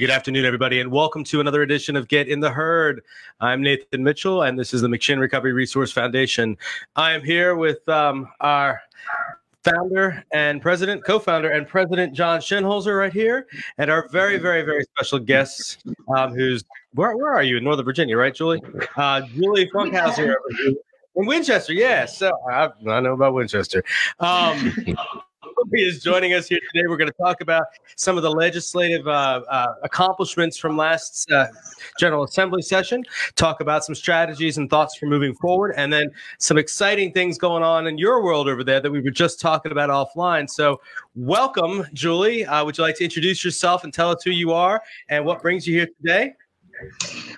[0.00, 3.02] Good afternoon, everybody, and welcome to another edition of Get in the Herd.
[3.38, 6.56] I'm Nathan Mitchell, and this is the McShin Recovery Resource Foundation.
[6.96, 8.80] I am here with um, our
[9.62, 13.46] founder and president, co-founder and president John Shinholser right here,
[13.76, 15.84] and our very, very, very special guest,
[16.16, 16.64] um, who's
[16.94, 18.62] where, where are you in Northern Virginia, right, Julie?
[18.96, 20.34] Uh, Julie Funkhouser
[21.14, 21.74] in Winchester.
[21.74, 23.84] Yeah, so I, I know about Winchester.
[24.18, 24.72] Um,
[25.72, 26.86] is joining us here today.
[26.88, 27.64] We're going to talk about
[27.96, 31.46] some of the legislative uh, uh, accomplishments from last uh,
[31.98, 33.04] General Assembly session,
[33.36, 37.62] talk about some strategies and thoughts for moving forward, and then some exciting things going
[37.62, 40.48] on in your world over there that we were just talking about offline.
[40.48, 40.80] So,
[41.14, 42.44] welcome, Julie.
[42.44, 45.42] Uh, would you like to introduce yourself and tell us who you are and what
[45.42, 46.34] brings you here today?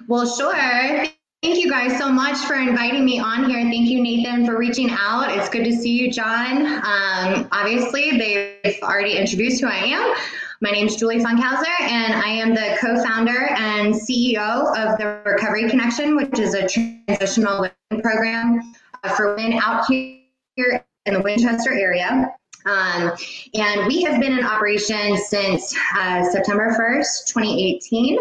[0.09, 1.07] Well, sure.
[1.43, 3.61] Thank you guys so much for inviting me on here.
[3.65, 5.37] Thank you, Nathan, for reaching out.
[5.37, 6.67] It's good to see you, John.
[6.67, 10.15] Um, obviously, they've already introduced who I am.
[10.61, 14.39] My name is Julie Funkhouser, and I am the co founder and CEO
[14.77, 18.73] of the Recovery Connection, which is a transitional living program
[19.17, 22.33] for women out here in the Winchester area.
[22.67, 23.11] Um,
[23.55, 28.19] and we have been in operation since uh, September 1st, 2018.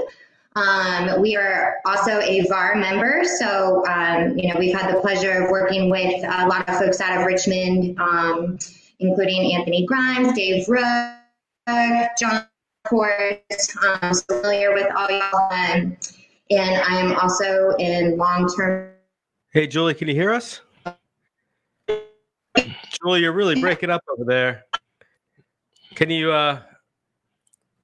[0.55, 5.31] Um, we are also a VAR member, so um, you know we've had the pleasure
[5.43, 8.59] of working with a lot of folks out of Richmond, um,
[8.99, 10.83] including Anthony Grimes, Dave Rook,
[12.19, 12.45] John
[12.85, 13.41] Court.
[14.01, 15.95] Um, familiar with all y'all, um,
[16.49, 18.91] and I'm also in long-term.
[19.53, 20.59] Hey, Julie, can you hear us?
[22.57, 24.65] Julie, you're really breaking up over there.
[25.95, 26.33] Can you?
[26.33, 26.61] uh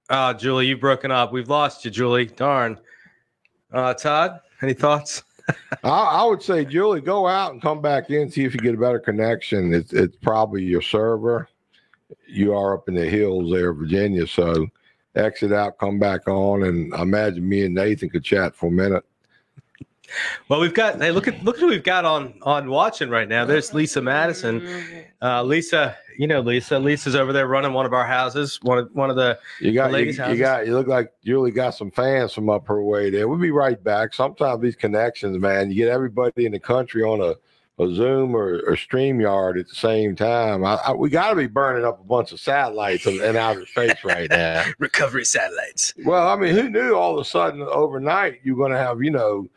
[0.10, 1.34] Oh, Julie, you've broken up.
[1.34, 2.28] We've lost you, Julie.
[2.28, 2.80] Darn.
[3.72, 5.24] Uh, Todd, any thoughts?
[5.84, 8.76] I, I, would say, Julie, go out and come back in, see if you get
[8.76, 9.74] a better connection.
[9.74, 11.50] It's, it's probably your server.
[12.26, 14.26] You are up in the hills there, Virginia.
[14.28, 14.68] So
[15.16, 18.72] exit out, come back on, and I imagine me and Nathan could chat for a
[18.72, 19.04] minute.
[20.50, 23.28] Well, we've got hey, look at look at who we've got on on watching right
[23.28, 23.46] now.
[23.46, 24.68] There's Lisa Madison.
[25.22, 26.80] Uh, Lisa, you know Lisa.
[26.80, 28.60] Lisa's over there running one of our houses.
[28.62, 31.34] One of one of the you got the you, you, got you look like you
[31.34, 33.28] really got some fans from up her way there.
[33.28, 34.14] We'll be right back.
[34.14, 37.36] Sometimes these connections, man, you get everybody in the country on a
[37.80, 40.66] a Zoom or, or StreamYard at the same time.
[40.66, 43.66] I, I, we got to be burning up a bunch of satellites in, in outer
[43.68, 44.64] space right now.
[44.80, 45.94] Recovery satellites.
[46.04, 49.12] Well, I mean, who knew all of a sudden overnight you're going to have, you
[49.12, 49.48] know,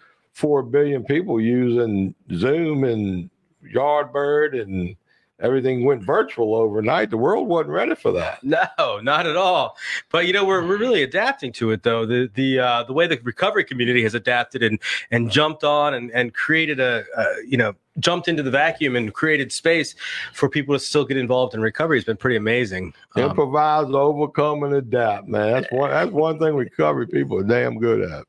[0.41, 3.29] four billion people using Zoom and
[3.75, 4.97] Yardbird and
[5.39, 7.11] everything went virtual overnight.
[7.11, 8.41] The world wasn't ready for that.
[8.79, 9.77] No, not at all.
[10.11, 12.07] But you know, we're, we're really adapting to it though.
[12.07, 14.79] The the uh, the way the recovery community has adapted and
[15.11, 19.13] and jumped on and and created a, a you know jumped into the vacuum and
[19.13, 19.95] created space
[20.33, 22.95] for people to still get involved in recovery has been pretty amazing.
[23.15, 25.53] Um, Improvise, overcome, and adapt, man.
[25.53, 25.91] That's one.
[25.91, 28.25] That's one thing recovery people are damn good at.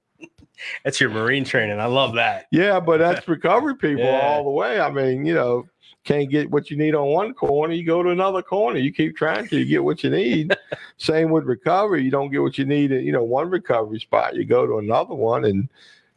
[0.83, 1.79] That's your Marine training.
[1.79, 2.47] I love that.
[2.51, 4.21] Yeah, but that's recovery people yeah.
[4.21, 4.79] all the way.
[4.79, 5.67] I mean, you know,
[6.03, 8.79] can't get what you need on one corner, you go to another corner.
[8.79, 10.55] You keep trying to get what you need.
[10.97, 12.03] Same with recovery.
[12.03, 14.35] You don't get what you need in, you know, one recovery spot.
[14.35, 15.69] You go to another one and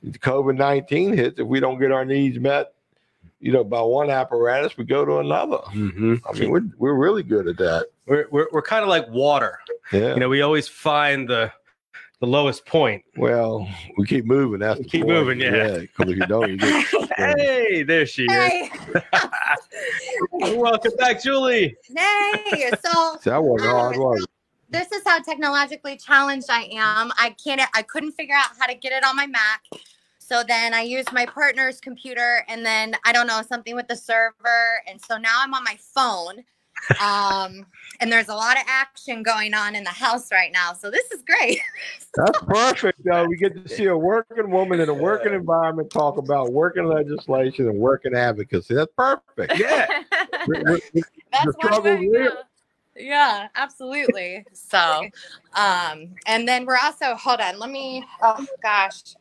[0.04, 1.38] COVID 19 hits.
[1.38, 2.72] If we don't get our needs met,
[3.40, 5.58] you know, by one apparatus, we go to another.
[5.58, 6.14] Mm-hmm.
[6.26, 7.88] I mean, we're, we're really good at that.
[8.06, 9.58] We're, we're, we're kind of like water.
[9.92, 10.14] Yeah.
[10.14, 11.52] You know, we always find the,
[12.20, 13.04] the lowest point.
[13.16, 14.60] Well, we keep moving.
[14.60, 15.08] That's keep point.
[15.08, 15.78] moving, yeah.
[15.78, 17.10] Because if you don't, you get.
[17.16, 18.70] hey, there she hey.
[18.94, 20.56] is.
[20.56, 21.76] Welcome back, Julie.
[21.94, 24.26] Hey, so that was oh, hard, was
[24.70, 27.12] This is how technologically challenged I am.
[27.18, 27.60] I can't.
[27.74, 29.62] I couldn't figure out how to get it on my Mac.
[30.18, 33.96] So then I used my partner's computer, and then I don't know something with the
[33.96, 36.44] server, and so now I'm on my phone
[37.00, 37.66] um,
[38.00, 40.72] and there's a lot of action going on in the house right now.
[40.72, 41.60] So this is great.
[42.14, 43.00] That's perfect.
[43.04, 43.24] Though.
[43.26, 47.68] We get to see a working woman in a working environment talk about working legislation
[47.68, 48.74] and working advocacy.
[48.74, 49.58] That's perfect.
[49.58, 49.86] Yeah.
[51.32, 52.28] That's one way, yeah.
[52.96, 54.44] yeah, absolutely.
[54.52, 55.08] So,
[55.54, 59.14] um, and then we're also, hold on, let me, oh gosh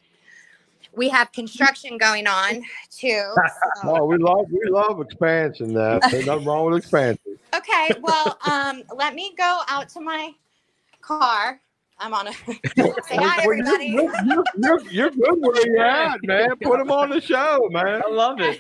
[0.95, 3.33] we have construction going on too.
[3.81, 3.95] So.
[3.95, 5.73] oh, we love we love expansion.
[5.73, 7.37] That there's nothing wrong with expansion.
[7.55, 10.33] Okay, well, um, let me go out to my
[11.01, 11.61] car.
[11.99, 12.55] I'm on a say
[13.11, 13.85] hi, everybody.
[13.85, 16.49] You're, you're, you're, you're, good where you're at, man.
[16.57, 18.01] Put them on the show, man.
[18.03, 18.59] I love it.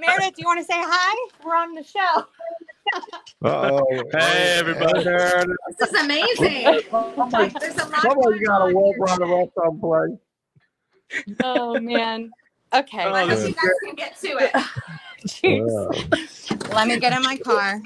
[0.00, 1.30] Meredith, do you want to say hi?
[1.44, 2.26] We're on the show.
[3.44, 5.04] oh Hey, everybody.
[5.78, 6.80] This is amazing.
[6.90, 10.18] Somebody, There's a lot somebody got to walk around the rest of place
[11.42, 12.30] oh man.
[12.74, 13.04] Okay.
[13.04, 14.52] Oh, Let you guys can get to it.
[15.26, 16.74] Jeez.
[16.74, 17.80] Let me get in my car.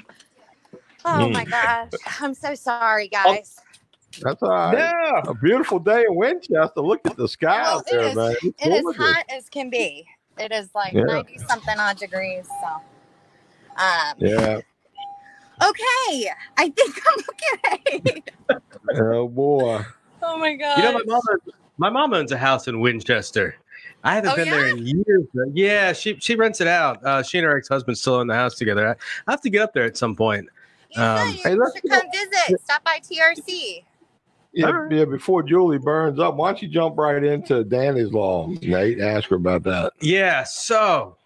[1.05, 1.33] Oh mm.
[1.33, 1.91] my gosh.
[2.21, 3.59] I'm so sorry, guys.
[4.21, 4.77] That's all right.
[4.77, 5.21] Yeah.
[5.27, 6.81] A beautiful day in Winchester.
[6.81, 8.35] Look at the sky Well, out there, it is- man.
[8.41, 9.01] It's It is gorgeous.
[9.03, 10.07] hot as can be.
[10.39, 11.03] It is like Yeah.
[11.03, 12.47] 90 something odd degrees.
[12.47, 12.67] So,
[13.77, 14.59] um, Yeah.
[15.63, 16.31] okay.
[16.57, 18.23] I think I'm okay.
[18.99, 19.81] Oh boy.
[20.23, 20.77] oh my God.
[20.77, 23.55] You know, my mom, owns- my mom owns a house in Winchester.
[24.03, 25.25] I haven't Oh, been there in years.
[25.33, 27.03] but Yeah, she she rents it out.
[27.03, 28.87] Uh, she and her ex husband still own the house together.
[28.89, 28.91] I,
[29.27, 30.47] I have to get up there at some point.
[30.95, 32.61] you um, should, Hey, you should go- come visit.
[32.61, 33.83] Stop by TRC.
[34.53, 34.91] Yeah, All right.
[34.91, 38.99] yeah, before Julie burns up, why don't you jump right into Danny's law, Nate?
[38.99, 39.93] Ask her about that.
[40.01, 40.43] Yeah.
[40.43, 41.17] So,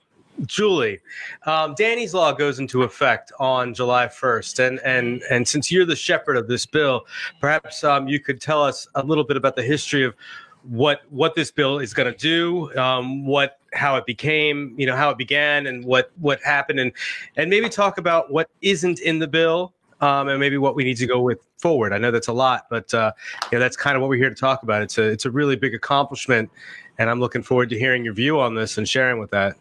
[0.45, 1.00] Julie,
[1.45, 5.95] um, Danny's law goes into effect on July 1st, and and and since you're the
[5.95, 7.06] shepherd of this bill,
[7.39, 10.16] perhaps um, you could tell us a little bit about the history of
[10.63, 14.95] what what this bill is going to do, um, what how it became, you know,
[14.95, 16.92] how it began, and what what happened, and
[17.38, 19.74] and maybe talk about what isn't in the bill.
[20.01, 21.94] Um, and maybe what we need to go with forward.
[21.94, 23.12] I know that's a lot, but uh,
[23.51, 24.81] yeah, that's kind of what we're here to talk about.
[24.81, 26.50] It's a it's a really big accomplishment,
[26.98, 29.57] and I'm looking forward to hearing your view on this and sharing with that.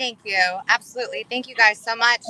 [0.00, 0.40] Thank you.
[0.70, 1.26] Absolutely.
[1.28, 2.22] Thank you guys so much.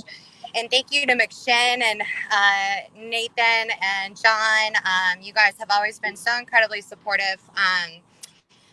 [0.57, 4.75] And thank you to McShin and uh, Nathan and John.
[4.75, 7.41] Um, you guys have always been so incredibly supportive.
[7.55, 8.01] Um,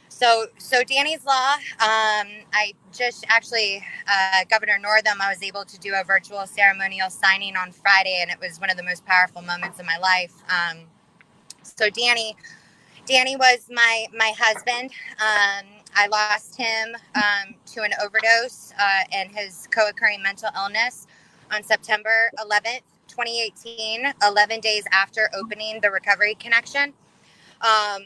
[0.10, 5.78] so, so Danny's Law, um, I just actually, uh, Governor Northam, I was able to
[5.78, 9.44] do a virtual ceremonial signing on Friday, and it was one of the most powerful
[9.44, 10.34] moments of my life.
[10.50, 10.80] Um,
[11.62, 12.36] so, Danny,
[13.06, 14.90] Danny was my my husband.
[15.22, 21.08] Um, I lost him um, to an overdose uh, and his co-occurring mental illness
[21.52, 26.94] on September 11th, 2018, 11 days after opening the Recovery Connection.
[27.62, 28.04] Um,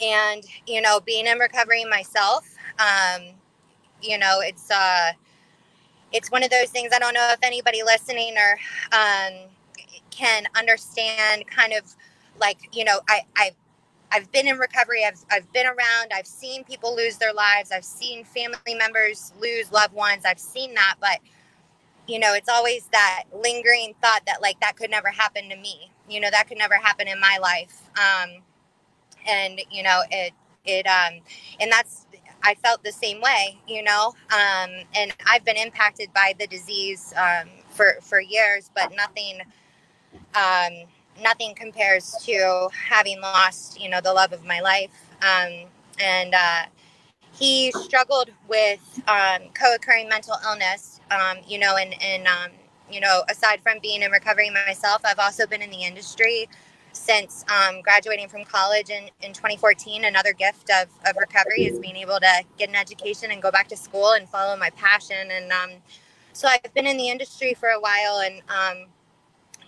[0.00, 3.22] and you know, being in recovery myself, um,
[4.02, 5.12] you know, it's uh,
[6.12, 6.92] it's one of those things.
[6.94, 8.58] I don't know if anybody listening or
[8.92, 9.48] um,
[10.10, 11.84] can understand, kind of
[12.40, 13.50] like you know, I I
[14.14, 15.04] I've been in recovery.
[15.04, 16.12] I've, I've been around.
[16.14, 17.72] I've seen people lose their lives.
[17.72, 20.22] I've seen family members lose loved ones.
[20.24, 20.94] I've seen that.
[21.00, 21.18] But,
[22.06, 25.90] you know, it's always that lingering thought that, like, that could never happen to me.
[26.08, 27.82] You know, that could never happen in my life.
[27.98, 28.42] Um,
[29.26, 30.32] and, you know, it,
[30.64, 31.20] it, um,
[31.58, 32.06] and that's,
[32.44, 37.12] I felt the same way, you know, um, and I've been impacted by the disease
[37.16, 39.40] um, for, for years, but nothing,
[40.34, 40.86] um,
[41.22, 44.90] nothing compares to having lost, you know, the love of my life.
[45.22, 45.68] Um,
[46.00, 46.62] and uh,
[47.32, 52.50] he struggled with um, co-occurring mental illness, um, you know, and, and um,
[52.90, 56.48] you know, aside from being in recovery myself, I've also been in the industry
[56.92, 60.04] since um, graduating from college in, in 2014.
[60.04, 63.68] Another gift of, of recovery is being able to get an education and go back
[63.68, 65.30] to school and follow my passion.
[65.30, 65.70] And um,
[66.32, 68.42] so I've been in the industry for a while and,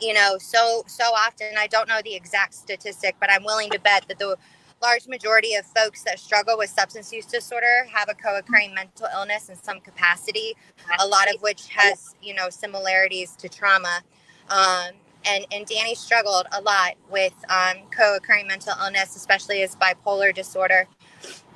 [0.01, 3.79] you know, so so often I don't know the exact statistic, but I'm willing to
[3.79, 4.37] bet that the
[4.83, 9.49] large majority of folks that struggle with substance use disorder have a co-occurring mental illness
[9.49, 10.55] in some capacity,
[11.01, 14.03] a lot of which has, you know, similarities to trauma.
[14.51, 14.91] Um,
[15.25, 20.87] and, and Danny struggled a lot with um, co-occurring mental illness, especially his bipolar disorder.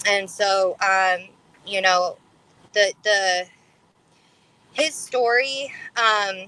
[0.09, 1.29] And so, um,
[1.67, 2.17] you know,
[2.73, 3.47] the the
[4.73, 6.47] his story um,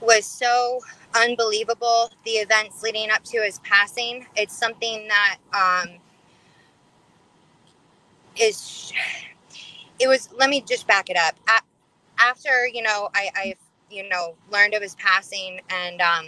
[0.00, 0.80] was so
[1.14, 2.10] unbelievable.
[2.24, 4.26] The events leading up to his passing.
[4.36, 5.90] It's something that um,
[8.36, 8.92] is.
[9.98, 10.28] It was.
[10.36, 11.36] Let me just back it up.
[12.18, 13.54] After you know, I, I
[13.90, 16.26] you know learned of his passing, and um,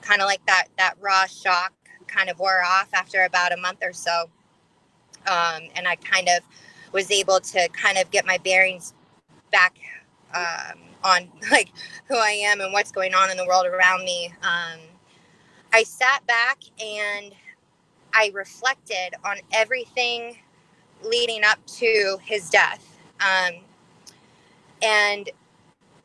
[0.00, 1.72] kind of like that that raw shock
[2.06, 4.30] kind of wore off after about a month or so,
[5.26, 6.42] um, and I kind of
[6.92, 8.94] was able to kind of get my bearings
[9.50, 9.76] back
[10.34, 11.70] um, on like
[12.08, 14.32] who I am and what's going on in the world around me.
[14.42, 14.80] Um,
[15.72, 17.32] I sat back and
[18.12, 20.38] I reflected on everything
[21.02, 22.98] leading up to his death.
[23.20, 23.54] Um,
[24.82, 25.30] and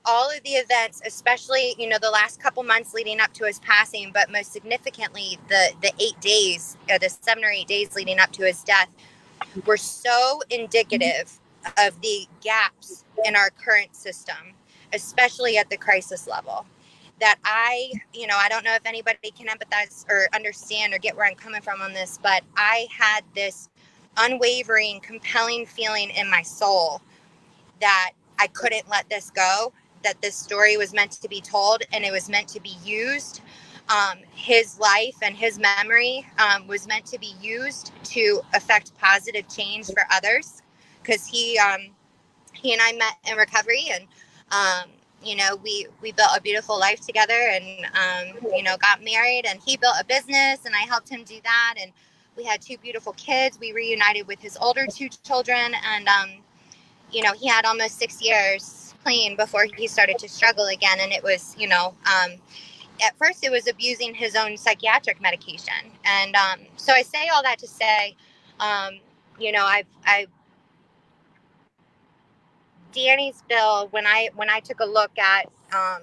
[0.06, 3.60] all of the events, especially, you know, the last couple months leading up to his
[3.60, 8.20] passing, but most significantly, the, the eight days, or the seven or eight days leading
[8.20, 8.90] up to his death,
[9.66, 11.40] were so indicative
[11.78, 14.54] of the gaps in our current system,
[14.94, 16.66] especially at the crisis level.
[17.20, 21.16] That I, you know, I don't know if anybody can empathize or understand or get
[21.18, 23.70] where I'm coming from on this, but I had this
[24.18, 27.02] unwavering, compelling feeling in my soul
[27.82, 32.04] that I couldn't let this go, that this story was meant to be told and
[32.04, 33.42] it was meant to be used.
[33.90, 39.48] Um, his life and his memory um, was meant to be used to affect positive
[39.50, 40.62] change for others
[41.02, 41.88] because he um,
[42.54, 44.06] he and I met in recovery and
[44.52, 44.90] um,
[45.24, 49.46] you know, we we built a beautiful life together, and um, you know, got married,
[49.48, 51.92] and he built a business, and I helped him do that, and
[52.38, 53.60] we had two beautiful kids.
[53.60, 56.30] We reunited with his older two children, and um,
[57.12, 61.12] you know, he had almost six years clean before he started to struggle again, and
[61.12, 62.34] it was, you know, um,
[63.04, 65.74] at first it was abusing his own psychiatric medication,
[66.06, 68.16] and um, so I say all that to say,
[68.60, 69.00] um,
[69.40, 70.28] you know, I've I
[72.94, 76.02] Danny's bill when I when I took a look at um,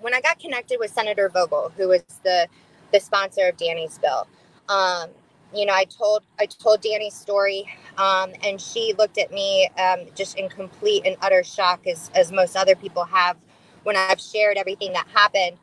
[0.00, 2.48] when I got connected with Senator Vogel, who was the
[2.92, 4.26] the sponsor of Danny's bill.
[4.68, 5.10] Um,
[5.54, 7.66] you know, I told I told Danny's story,
[7.98, 12.32] um, and she looked at me um, just in complete and utter shock, as as
[12.32, 13.36] most other people have
[13.84, 15.58] when I've shared everything that happened.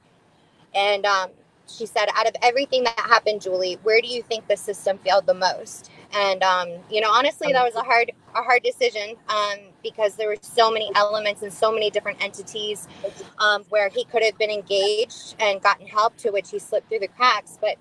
[0.75, 1.31] And um,
[1.67, 5.25] she said, "Out of everything that happened, Julie, where do you think the system failed
[5.25, 9.59] the most?" And um, you know, honestly, that was a hard a hard decision um,
[9.83, 12.87] because there were so many elements and so many different entities
[13.37, 16.99] um, where he could have been engaged and gotten help, to which he slipped through
[16.99, 17.57] the cracks.
[17.59, 17.77] But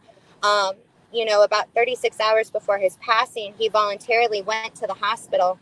[0.46, 0.74] um,
[1.12, 5.58] you know, about 36 hours before his passing, he voluntarily went to the hospital,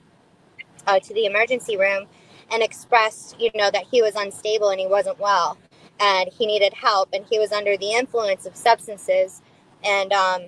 [0.86, 2.06] uh, to the emergency room,
[2.50, 5.58] and expressed, you know, that he was unstable and he wasn't well,
[6.00, 9.42] and he needed help, and he was under the influence of substances,
[9.84, 10.42] and um,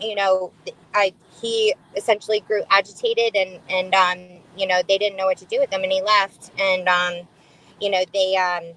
[0.00, 0.52] you know,
[0.94, 5.44] I he essentially grew agitated, and and um, you know, they didn't know what to
[5.46, 7.28] do with him, and he left, and um,
[7.80, 8.74] you know, they um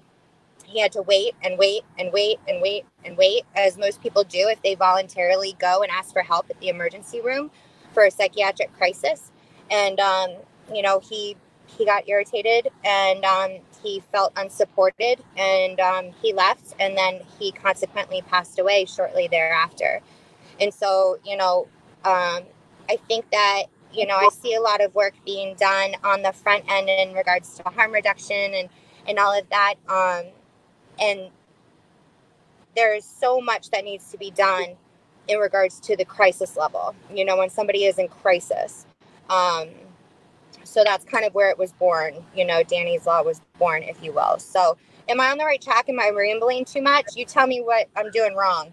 [0.64, 4.24] he had to wait and wait and wait and wait and wait, as most people
[4.24, 7.50] do if they voluntarily go and ask for help at the emergency room
[7.92, 9.30] for a psychiatric crisis.
[9.70, 10.30] And um,
[10.74, 11.36] you know, he
[11.66, 17.52] he got irritated and um, he felt unsupported, and um, he left, and then he
[17.52, 20.00] consequently passed away shortly thereafter.
[20.60, 21.68] And so, you know,
[22.04, 22.44] um,
[22.88, 26.32] I think that you know I see a lot of work being done on the
[26.32, 28.68] front end in regards to harm reduction and
[29.08, 29.74] and all of that.
[29.88, 30.32] Um,
[31.00, 31.30] and
[32.76, 34.76] there is so much that needs to be done
[35.28, 38.86] in regards to the crisis level you know when somebody is in crisis.
[39.30, 39.68] Um,
[40.64, 44.02] so that's kind of where it was born you know danny's law was born if
[44.02, 44.38] you will.
[44.38, 44.76] So
[45.08, 45.88] am i on the right track?
[45.88, 47.16] Am i rambling too much?
[47.16, 48.72] You tell me what i'm doing wrong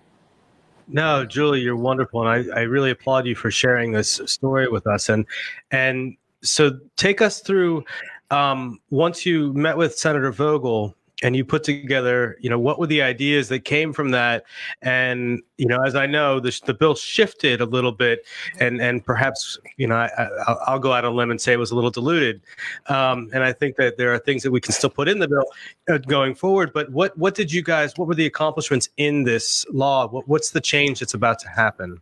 [0.90, 4.88] no julie you're wonderful and I, I really applaud you for sharing this story with
[4.88, 5.26] us and
[5.72, 7.84] and so take us through
[8.32, 12.88] um, once you met with senator vogel and you put together you know what were
[12.88, 14.44] the ideas that came from that?
[14.82, 18.26] And you know as i know the, the bill shifted a little bit
[18.60, 21.60] and and perhaps you know I, will go out on a limb and say it
[21.60, 22.42] was a little diluted.
[22.88, 25.28] Um, and i think that there are things that we can still put in the
[25.28, 25.46] bill
[25.90, 29.66] uh, going forward but what what did you guys what were the accomplishments in this
[29.72, 30.08] law?
[30.08, 32.02] What, what's the change that's about to happen?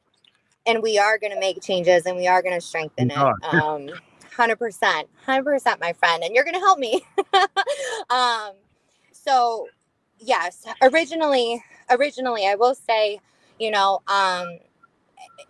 [0.66, 3.18] And we are going to make changes and we are going to strengthen it.
[3.44, 3.90] um,
[4.36, 7.02] 100% 100% my friend and you're going to help me.
[8.10, 8.52] Um,
[9.28, 9.68] so
[10.20, 13.20] yes originally originally i will say
[13.60, 14.58] you know um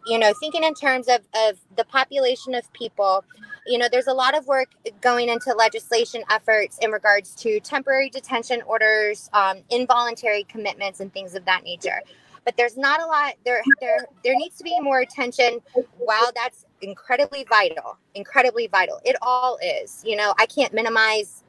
[0.06, 3.24] you know thinking in terms of of the population of people
[3.68, 4.70] you know there's a lot of work
[5.02, 11.36] going into legislation efforts in regards to temporary detention orders um, involuntary commitments and things
[11.36, 12.02] of that nature.
[12.46, 15.60] But there's not a lot there there there needs to be more attention.
[15.98, 19.00] While that's incredibly vital incredibly vital.
[19.04, 21.44] It all is you know i can't minimize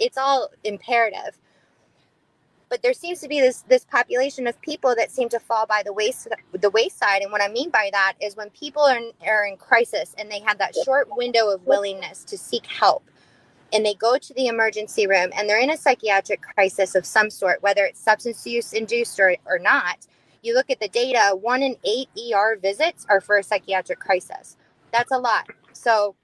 [0.00, 1.38] it's all imperative
[2.68, 5.82] but there seems to be this this population of people that seem to fall by
[5.84, 7.22] the waist the wayside.
[7.22, 10.30] And what i mean by that is when people are in, are in crisis and
[10.30, 13.04] they have that short window of willingness to seek help
[13.72, 17.30] and they go to the emergency room and they're in a psychiatric crisis of some
[17.30, 20.06] sort whether it's substance use induced or, or not
[20.46, 24.56] you look at the data one in eight er visits are for a psychiatric crisis.
[24.92, 25.46] That's a lot.
[25.72, 26.14] So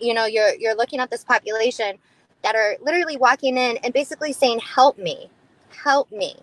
[0.00, 1.98] you know you're you're looking at this population
[2.42, 5.30] that are literally walking in and basically saying help me
[5.74, 6.36] help me.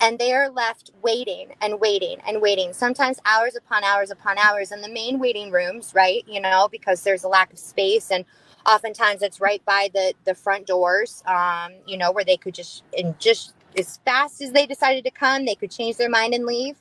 [0.00, 4.72] And they are left waiting and waiting and waiting, sometimes hours upon hours upon hours
[4.72, 6.24] in the main waiting rooms, right?
[6.28, 8.24] You know, because there's a lack of space and
[8.66, 12.82] oftentimes it's right by the the front doors um, you know where they could just
[12.96, 16.46] and just as fast as they decided to come they could change their mind and
[16.46, 16.76] leave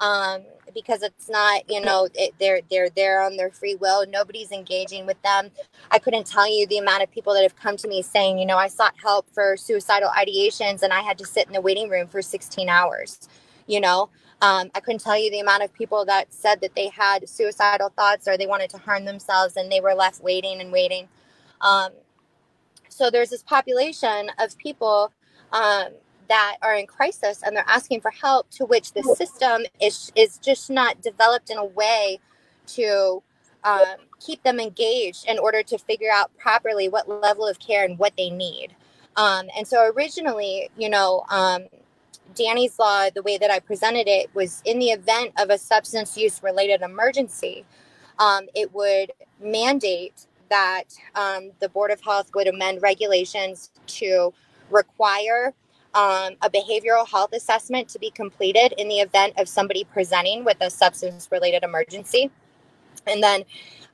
[0.00, 0.42] um,
[0.74, 4.06] because it's not you know it, they're they're there on their free will.
[4.08, 5.50] Nobody's engaging with them.
[5.90, 8.46] I couldn't tell you the amount of people that have come to me saying you
[8.46, 11.88] know i sought help for suicidal ideations and i had to sit in the waiting
[11.88, 13.28] room for 16 hours
[13.66, 14.10] you know?
[14.42, 17.90] Um, i couldn't tell you the amount of people that said that they had suicidal
[17.90, 21.08] thoughts or they wanted to harm themselves and they were left waiting and waiting.
[21.60, 21.90] Um,
[22.88, 25.12] so there's this population of people
[25.52, 25.88] um,
[26.30, 30.38] that are in crisis and they're asking for help to which the system is is
[30.38, 32.20] just not developed in a way
[32.68, 33.20] to
[33.64, 37.98] um, keep them engaged in order to figure out properly what level of care and
[37.98, 38.68] what they need.
[39.16, 41.64] Um, and so originally, you know, um,
[42.36, 46.16] Danny's Law, the way that I presented it was in the event of a substance
[46.16, 47.64] use related emergency,
[48.20, 49.10] um, it would
[49.42, 50.84] mandate that
[51.16, 54.32] um, the Board of Health would amend regulations to
[54.70, 55.54] require
[55.94, 60.56] um, a behavioral health assessment to be completed in the event of somebody presenting with
[60.60, 62.30] a substance related emergency.
[63.06, 63.44] And then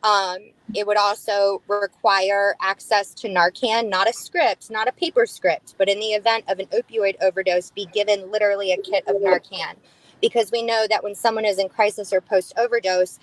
[0.03, 0.39] um,
[0.75, 5.89] it would also require access to Narcan, not a script, not a paper script, but
[5.89, 9.77] in the event of an opioid overdose, be given literally a kit of Narcan.
[10.21, 13.19] Because we know that when someone is in crisis or post overdose,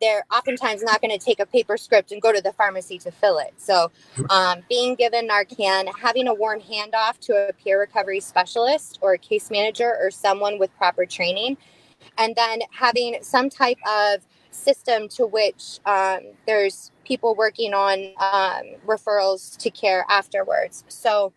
[0.00, 3.10] they're oftentimes not going to take a paper script and go to the pharmacy to
[3.10, 3.54] fill it.
[3.56, 3.90] So,
[4.30, 9.18] um, being given Narcan, having a warm handoff to a peer recovery specialist or a
[9.18, 11.56] case manager or someone with proper training,
[12.18, 18.80] and then having some type of system to which um, there's people working on um,
[18.86, 20.84] referrals to care afterwards.
[20.88, 21.32] So,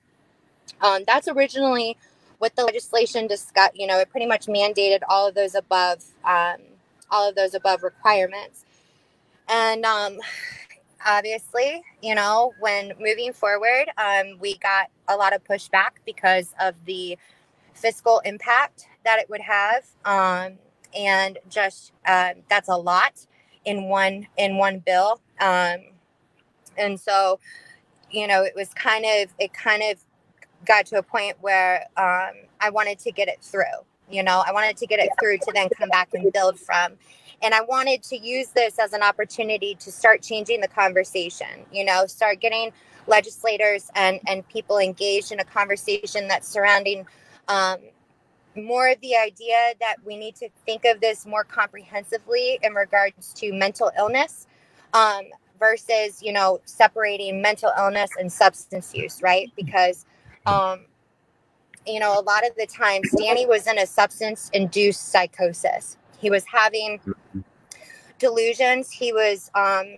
[0.82, 1.98] um, that's originally
[2.40, 3.76] what the legislation discussed.
[3.76, 6.58] You know, it pretty much mandated all of those above um,
[7.12, 8.66] all of those above requirements.
[9.48, 10.20] And um,
[11.06, 16.76] obviously, you know, when moving forward, um, we got a lot of pushback because of
[16.86, 17.18] the
[17.74, 19.86] fiscal impact that it would have.
[20.06, 20.60] Um,
[20.96, 23.26] and just uh, that's a lot
[23.66, 25.22] in one in one bill.
[25.40, 25.78] Um,
[26.78, 27.40] and so,
[28.10, 30.00] you know, it was kind of it kind of
[30.66, 33.64] got to a point where um, I wanted to get it through.
[34.10, 36.94] You know, I wanted to get it through to then come back and build from.
[37.42, 41.86] And I wanted to use this as an opportunity to start changing the conversation, you
[41.86, 42.72] know, start getting
[43.08, 47.06] legislators and, and people engaged in a conversation that's surrounding
[47.48, 47.78] um,
[48.56, 53.34] more of the idea that we need to think of this more comprehensively in regards
[53.34, 54.48] to mental illness
[54.94, 55.24] um,
[55.60, 59.52] versus, you know, separating mental illness and substance use, right?
[59.56, 60.06] Because
[60.46, 60.82] um,
[61.90, 65.98] you know, a lot of the times Danny was in a substance induced psychosis.
[66.20, 67.00] He was having
[68.18, 68.92] delusions.
[68.92, 69.98] He was um,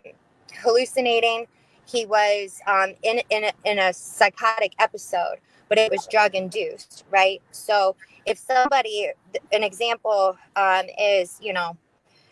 [0.62, 1.48] hallucinating.
[1.86, 7.04] He was um, in, in, a, in a psychotic episode, but it was drug induced,
[7.10, 7.42] right?
[7.52, 9.12] So if somebody,
[9.52, 11.76] an example um, is, you know,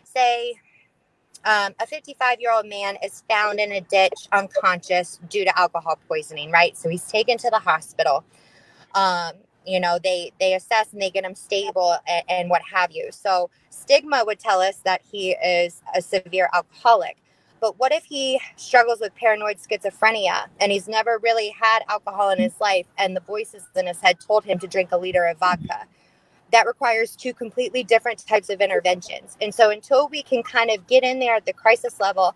[0.03, 0.53] say
[1.45, 5.97] um, a 55 year old man is found in a ditch unconscious due to alcohol
[6.07, 6.77] poisoning, right?
[6.77, 8.23] So he's taken to the hospital
[8.95, 9.33] um,
[9.65, 13.09] you know they they assess and they get him stable and, and, what have you.
[13.11, 17.17] So stigma would tell us that he is a severe alcoholic.
[17.59, 22.39] But what if he struggles with paranoid schizophrenia and he's never really had alcohol in
[22.39, 25.37] his life and the voices in his head told him to drink a liter of
[25.37, 25.85] vodka?
[26.51, 29.37] That requires two completely different types of interventions.
[29.41, 32.33] And so until we can kind of get in there at the crisis level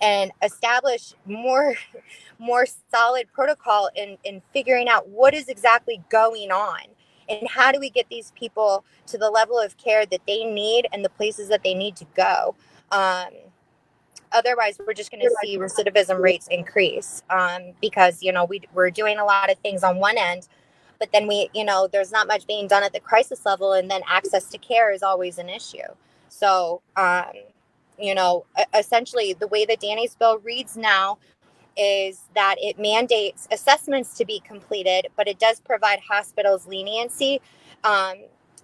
[0.00, 1.74] and establish more
[2.38, 6.80] more solid protocol in in figuring out what is exactly going on
[7.28, 10.86] and how do we get these people to the level of care that they need
[10.92, 12.54] and the places that they need to go.
[12.90, 13.30] Um,
[14.32, 18.90] otherwise we're just going to see recidivism rates increase um, because you know we, we're
[18.90, 20.48] doing a lot of things on one end
[20.98, 23.90] but then we you know there's not much being done at the crisis level and
[23.90, 25.78] then access to care is always an issue.
[26.28, 27.32] So um,
[27.98, 28.44] you know,
[28.76, 31.18] essentially the way that Danny's bill reads now
[31.76, 37.40] is that it mandates assessments to be completed, but it does provide hospitals leniency.
[37.82, 38.14] Um,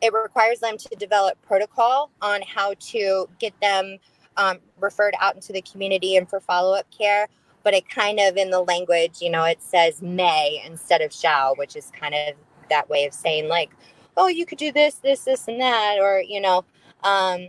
[0.01, 3.99] it requires them to develop protocol on how to get them
[4.37, 7.29] um, referred out into the community and for follow up care.
[7.63, 11.57] But it kind of in the language, you know, it says may instead of shall,
[11.57, 12.35] which is kind of
[12.71, 13.71] that way of saying, like,
[14.17, 16.65] oh, you could do this, this, this, and that, or, you know,
[17.03, 17.49] um,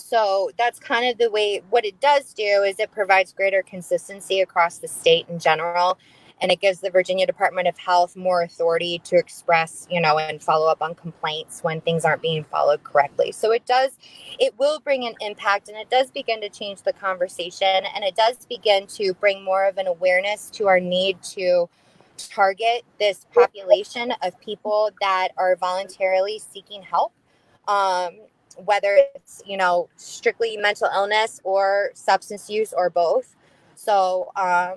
[0.00, 4.40] so that's kind of the way what it does do is it provides greater consistency
[4.40, 5.98] across the state in general
[6.40, 10.42] and it gives the Virginia Department of Health more authority to express, you know, and
[10.42, 13.32] follow up on complaints when things aren't being followed correctly.
[13.32, 13.90] So it does,
[14.38, 18.16] it will bring an impact and it does begin to change the conversation and it
[18.16, 21.68] does begin to bring more of an awareness to our need to
[22.16, 27.12] target this population of people that are voluntarily seeking help.
[27.68, 28.16] Um,
[28.64, 33.36] whether it's you know strictly mental illness or substance use or both.
[33.74, 34.76] So um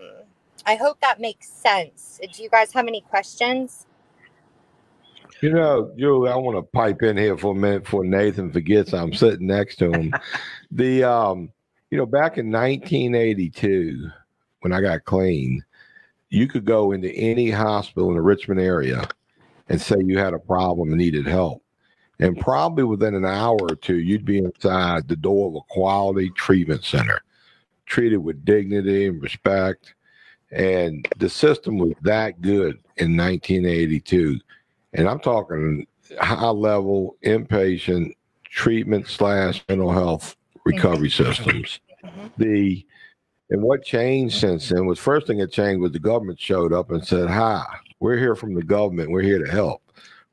[0.65, 2.19] i hope that makes sense.
[2.33, 3.85] Do you guys have any questions?
[5.41, 8.93] You know julie i want to pipe in here for a minute before nathan forgets
[8.93, 10.13] i'm sitting next to him.
[10.71, 11.51] The um
[11.91, 14.09] you know back in 1982
[14.61, 15.63] when i got clean
[16.29, 19.07] you could go into any hospital in the richmond area
[19.69, 21.62] and say you had a problem and needed help
[22.19, 26.29] and probably within an hour or two, you'd be inside the door of a quality
[26.31, 27.21] treatment center,
[27.85, 29.95] treated with dignity and respect.
[30.51, 34.39] And the system was that good in 1982.
[34.93, 35.87] And I'm talking
[36.19, 38.13] high level inpatient
[38.45, 41.79] treatment slash mental health recovery systems.
[42.03, 42.27] Mm-hmm.
[42.37, 42.85] The
[43.49, 46.91] and what changed since then was first thing that changed was the government showed up
[46.91, 47.63] and said, Hi,
[47.99, 49.11] we're here from the government.
[49.11, 49.82] We're here to help.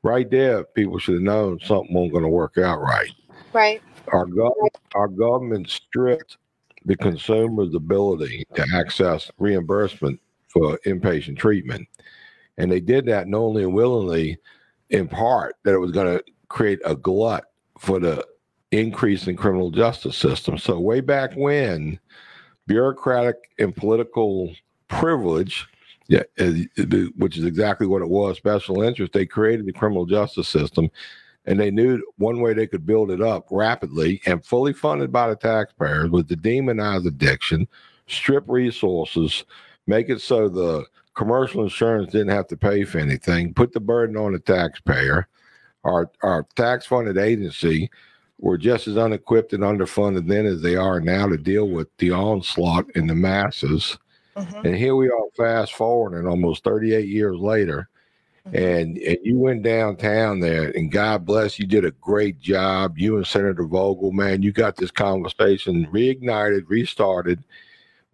[0.03, 3.11] Right there, people should have known something wasn't going to work out right.
[3.53, 3.81] Right.
[4.11, 6.37] Our, gov- our government stripped
[6.85, 11.87] the consumer's ability to access reimbursement for inpatient treatment.
[12.57, 14.37] And they did that knowingly and willingly,
[14.89, 17.45] in part, that it was going to create a glut
[17.79, 18.25] for the
[18.71, 20.57] increase in criminal justice system.
[20.57, 21.99] So way back when,
[22.67, 24.53] bureaucratic and political
[24.87, 25.67] privilege,
[26.11, 26.23] yeah,
[27.15, 30.91] which is exactly what it was, special interest, they created the criminal justice system
[31.45, 35.29] and they knew one way they could build it up rapidly and fully funded by
[35.29, 37.65] the taxpayers was to demonize addiction,
[38.07, 39.45] strip resources,
[39.87, 40.83] make it so the
[41.15, 45.29] commercial insurance didn't have to pay for anything, put the burden on the taxpayer.
[45.85, 47.89] Our our tax funded agency
[48.37, 52.11] were just as unequipped and underfunded then as they are now to deal with the
[52.11, 53.97] onslaught in the masses.
[54.35, 54.65] Mm-hmm.
[54.65, 57.89] And here we are, fast forward, and almost 38 years later,
[58.47, 58.55] Mm-hmm.
[58.55, 63.15] and and you went downtown there and god bless you did a great job you
[63.17, 67.43] and senator vogel man you got this conversation reignited restarted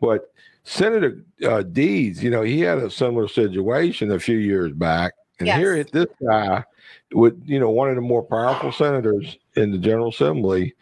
[0.01, 0.33] but
[0.65, 5.47] senator uh, deeds you know he had a similar situation a few years back and
[5.47, 5.59] yes.
[5.59, 6.61] here this guy
[7.13, 10.75] with you know one of the more powerful senators in the general assembly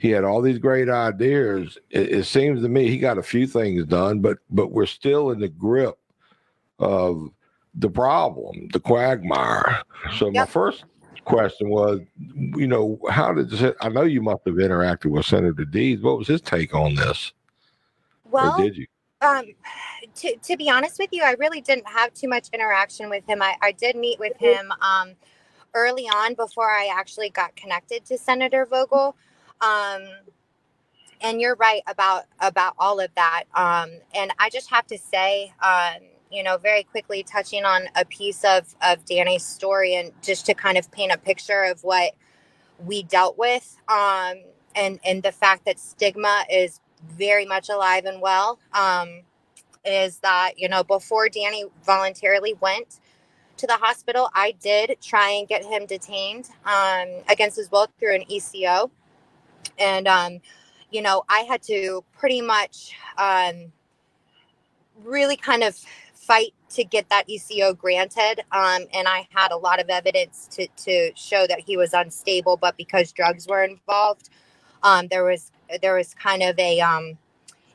[0.00, 3.46] he had all these great ideas it, it seems to me he got a few
[3.46, 5.98] things done but but we're still in the grip
[6.78, 7.30] of
[7.74, 9.82] the problem, the quagmire.
[10.18, 10.34] So yep.
[10.34, 10.84] my first
[11.24, 15.64] question was, you know, how did this, I know you must have interacted with Senator
[15.64, 16.02] Deeds.
[16.02, 17.32] What was his take on this?
[18.30, 18.86] Well, or did you?
[19.22, 19.44] Um,
[20.16, 23.42] to, to be honest with you, I really didn't have too much interaction with him.
[23.42, 25.12] I, I did meet with him um,
[25.74, 29.14] early on before I actually got connected to Senator Vogel.
[29.60, 30.02] Um,
[31.20, 33.44] and you're right about about all of that.
[33.54, 38.04] Um, and I just have to say, um, you know, very quickly touching on a
[38.04, 42.12] piece of of Danny's story and just to kind of paint a picture of what
[42.84, 44.36] we dealt with um,
[44.74, 49.22] and and the fact that stigma is very much alive and well um,
[49.84, 53.00] is that you know before Danny voluntarily went
[53.58, 58.14] to the hospital, I did try and get him detained um, against his will through
[58.16, 58.90] an ECO,
[59.78, 60.40] and um,
[60.90, 63.72] you know I had to pretty much um,
[65.04, 65.76] really kind of
[66.14, 68.40] fight to get that ECO granted.
[68.52, 72.56] Um, and I had a lot of evidence to, to show that he was unstable,
[72.56, 74.30] but because drugs were involved,
[74.82, 75.50] um, there was
[75.82, 77.18] there was kind of a um,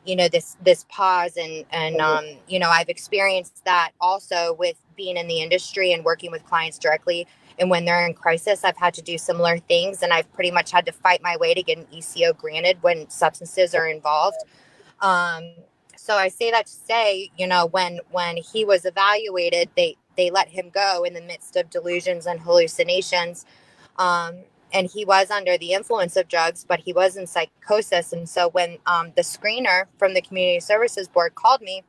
[0.06, 4.78] you know this this pause and and um, you know I've experienced that also with
[4.96, 7.28] being in the industry and working with clients directly.
[7.58, 10.72] And when they're in crisis, I've had to do similar things, and I've pretty much
[10.72, 14.38] had to fight my way to get an ECO granted when substances are involved.
[15.02, 15.52] Um,
[15.96, 20.30] so I say that to say, you know, when when he was evaluated, they they
[20.30, 23.46] let him go in the midst of delusions and hallucinations.
[23.98, 28.12] Um, and he was under the influence of drugs, but he was in psychosis.
[28.12, 31.84] And so when um, the screener from the Community Services Board called me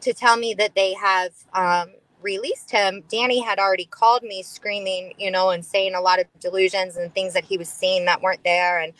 [0.00, 1.90] to tell me that they have um,
[2.22, 6.26] released him, Danny had already called me screaming, you know, and saying a lot of
[6.40, 8.80] delusions and things that he was seeing that weren't there.
[8.80, 8.92] And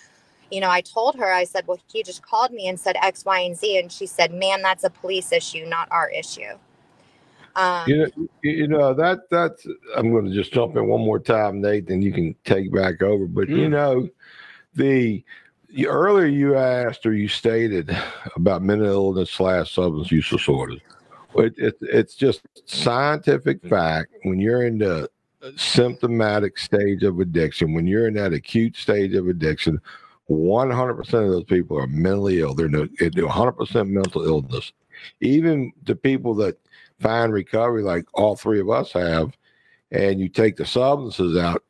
[0.53, 3.25] you know, I told her, I said, well, he just called me and said X,
[3.25, 3.79] Y, and Z.
[3.79, 6.59] And she said, man, that's a police issue, not our issue.
[7.57, 11.19] Um, you, know, you know, that that's, I'm going to just jump in one more
[11.19, 13.27] time, Nathan, you can take back over.
[13.27, 13.57] But, mm.
[13.57, 14.09] you know,
[14.75, 15.25] the,
[15.69, 17.97] you, earlier you asked or you stated
[18.37, 20.81] about mental illness slash substance use disorders.
[21.37, 23.69] It, it, it's just scientific mm-hmm.
[23.69, 25.11] fact when you're in the
[25.57, 29.81] symptomatic stage of addiction, when you're in that acute stage of addiction,
[30.31, 32.55] 100% of those people are mentally ill.
[32.55, 34.73] They're no, 100% mental illness.
[35.21, 36.59] Even the people that
[37.01, 39.37] find recovery, like all three of us have,
[39.91, 41.63] and you take the substances out,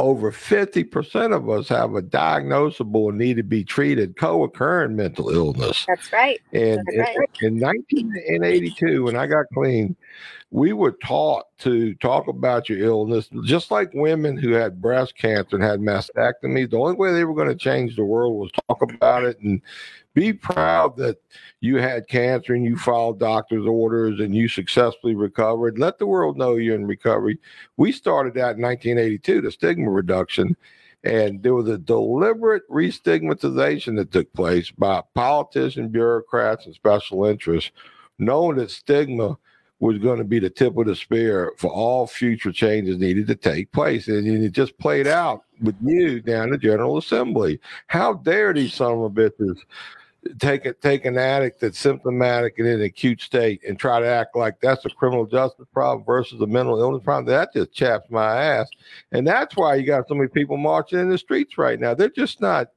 [0.00, 5.84] over 50% of us have a diagnosable and need to be treated co-occurring mental illness.
[5.86, 6.40] That's right.
[6.52, 7.30] And That's right.
[7.42, 9.94] In, in 1982, when I got clean,
[10.50, 15.56] we were taught to talk about your illness, just like women who had breast cancer
[15.56, 16.70] and had mastectomies.
[16.70, 19.62] The only way they were going to change the world was talk about it and
[20.14, 21.18] be proud that
[21.60, 25.78] you had cancer and you followed doctor's orders and you successfully recovered.
[25.78, 27.38] Let the world know you're in recovery.
[27.76, 30.56] We started that in 1982, the stigma reduction.
[31.04, 37.70] And there was a deliberate restigmatization that took place by politicians, bureaucrats, and special interests
[38.20, 39.36] knowing that stigma
[39.80, 43.34] was going to be the tip of the spear for all future changes needed to
[43.34, 44.08] take place.
[44.08, 47.58] And it just played out with you down the General Assembly.
[47.86, 49.58] How dare these son of bitches
[50.38, 54.06] take a, take an addict that's symptomatic and in an acute state and try to
[54.06, 57.26] act like that's a criminal justice problem versus a mental illness problem.
[57.26, 58.68] That just chaps my ass.
[59.12, 61.94] And that's why you got so many people marching in the streets right now.
[61.94, 62.68] They're just not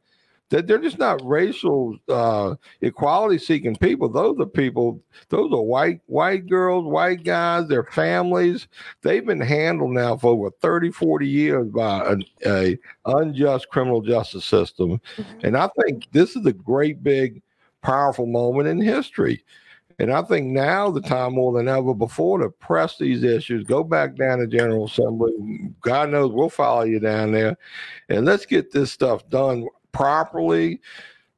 [0.49, 4.07] they're just not racial uh, equality seeking people.
[4.07, 5.01] Those are people.
[5.29, 8.67] Those are white white girls, white guys, their families.
[9.01, 14.45] They've been handled now for over 30, 40 years by an a unjust criminal justice
[14.45, 15.45] system, mm-hmm.
[15.45, 17.41] and I think this is a great big
[17.81, 19.43] powerful moment in history.
[19.99, 23.83] And I think now the time more than ever before to press these issues, go
[23.83, 25.33] back down to General Assembly.
[25.81, 27.57] God knows we'll follow you down there.
[28.09, 30.81] And let's get this stuff done properly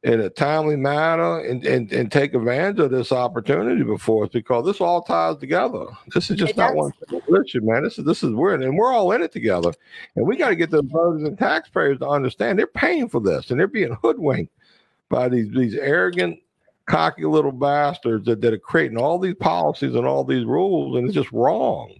[0.05, 4.63] in a timely manner and, and, and take advantage of this opportunity before us because
[4.63, 5.83] this all ties together.
[6.13, 6.75] This is just it not does.
[6.75, 7.83] one solution, man.
[7.83, 9.73] This is this is weird, and we're all in it together.
[10.15, 13.49] And we got to get the voters and taxpayers to understand they're paying for this
[13.49, 14.53] and they're being hoodwinked
[15.09, 16.39] by these these arrogant,
[16.85, 21.07] cocky little bastards that, that are creating all these policies and all these rules, and
[21.07, 21.91] it's just wrong.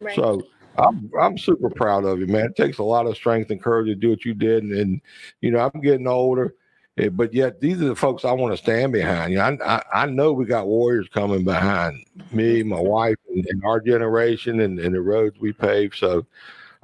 [0.00, 0.16] Right.
[0.16, 0.40] So
[0.80, 2.46] I'm I'm super proud of you, man.
[2.46, 5.00] It takes a lot of strength and courage to do what you did, and, and
[5.40, 6.54] you know I'm getting older,
[6.98, 9.32] eh, but yet these are the folks I want to stand behind.
[9.32, 13.46] You know, I, I, I know we got warriors coming behind me, my wife, and,
[13.46, 15.94] and our generation, and, and the roads we pave.
[15.94, 16.26] So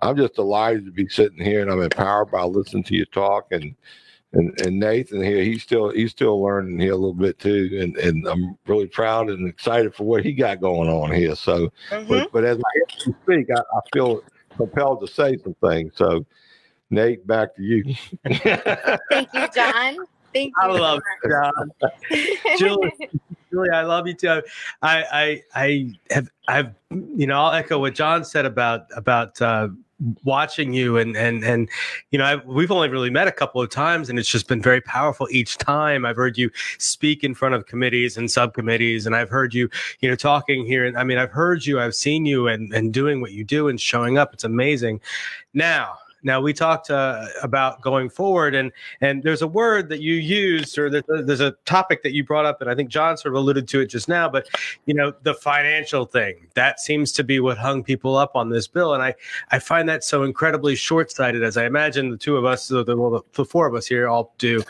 [0.01, 3.49] I'm just delighted to be sitting here, and I'm empowered by listening to you talk
[3.53, 3.75] and
[4.33, 7.97] and, and Nathan here, he's still he's still learning here a little bit too, and,
[7.97, 11.35] and I'm really proud and excited for what he got going on here.
[11.37, 12.09] So, mm-hmm.
[12.09, 14.23] but, but as I speak, I, I, feel
[14.57, 15.93] compelled to say some things.
[15.97, 16.27] So,
[16.91, 17.85] Nate, back to you.
[18.27, 19.97] Thank you, John.
[20.35, 20.53] Thank you.
[20.61, 21.73] I love you, John.
[22.59, 23.11] Julie,
[23.51, 24.43] Julie, I love you too.
[24.83, 29.41] I I I have I've you know I'll echo what John said about about.
[29.41, 29.69] Uh,
[30.25, 31.69] watching you and and and
[32.11, 34.61] you know I've, we've only really met a couple of times and it's just been
[34.61, 36.05] very powerful each time.
[36.05, 40.09] I've heard you speak in front of committees and subcommittees and i've heard you you
[40.09, 43.21] know talking here and i mean i've heard you i've seen you and and doing
[43.21, 44.35] what you do and showing up.
[44.35, 45.01] It's amazing.
[45.55, 50.15] Now now we talked uh, about going forward, and and there's a word that you
[50.15, 53.41] used, or there's a topic that you brought up, and I think John sort of
[53.41, 54.29] alluded to it just now.
[54.29, 54.49] But
[54.87, 58.67] you know, the financial thing that seems to be what hung people up on this
[58.67, 59.15] bill, and I
[59.53, 62.85] I find that so incredibly short sighted, as I imagine the two of us, the,
[62.85, 64.65] the, the four of us here, all do.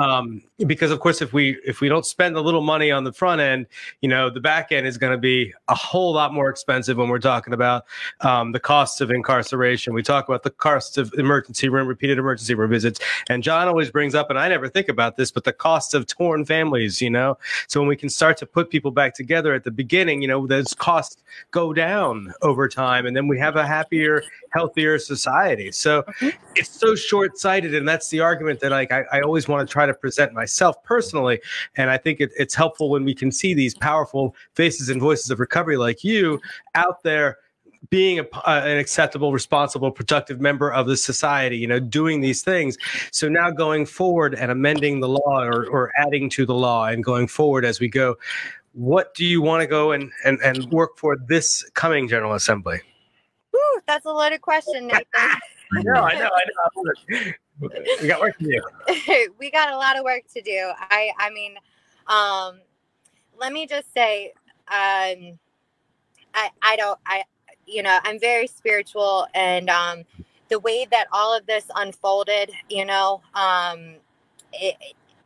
[0.00, 3.12] Um, because of course, if we if we don't spend a little money on the
[3.12, 3.66] front end,
[4.00, 7.10] you know, the back end is going to be a whole lot more expensive when
[7.10, 7.84] we're talking about
[8.22, 9.92] um, the costs of incarceration.
[9.92, 13.90] We talk about the costs of emergency room, repeated emergency room visits, and John always
[13.90, 17.02] brings up, and I never think about this, but the cost of torn families.
[17.02, 17.36] You know,
[17.66, 20.46] so when we can start to put people back together at the beginning, you know,
[20.46, 24.22] those costs go down over time, and then we have a happier,
[24.54, 25.70] healthier society.
[25.72, 26.28] So mm-hmm.
[26.56, 29.70] it's so short sighted, and that's the argument that like I, I always want to
[29.70, 31.40] try to present myself personally.
[31.76, 35.30] And I think it, it's helpful when we can see these powerful faces and voices
[35.30, 36.40] of recovery like you
[36.74, 37.38] out there
[37.88, 42.42] being a, uh, an acceptable, responsible, productive member of the society, you know, doing these
[42.42, 42.76] things.
[43.10, 47.02] So now going forward and amending the law or, or adding to the law and
[47.02, 48.16] going forward as we go,
[48.72, 52.80] what do you want to go and, and, and work for this coming General Assembly?
[53.50, 55.04] Whew, that's a loaded question, Nathan.
[55.16, 56.42] I know, I know, I
[57.14, 59.28] know we got work to do.
[59.38, 60.72] we got a lot of work to do.
[60.78, 61.54] I I mean,
[62.06, 62.60] um,
[63.38, 64.32] let me just say,
[64.68, 65.38] um,
[66.34, 67.24] I I don't I
[67.66, 70.04] you know I'm very spiritual and um,
[70.50, 73.94] the way that all of this unfolded, you know, um,
[74.52, 74.76] it,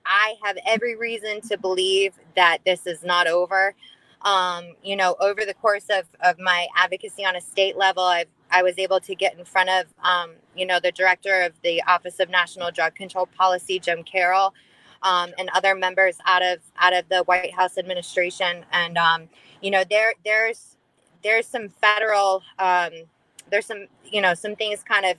[0.07, 3.75] I have every reason to believe that this is not over.
[4.23, 8.29] Um, you know, over the course of, of my advocacy on a state level, I've
[8.51, 11.83] I was able to get in front of, um, you know, the director of the
[11.83, 14.55] Office of National Drug Control Policy, Jim Carroll,
[15.03, 18.65] um, and other members out of out of the White House administration.
[18.73, 19.29] And um,
[19.61, 20.77] you know, there there's
[21.23, 22.91] there's some federal um,
[23.51, 25.17] there's some you know some things kind of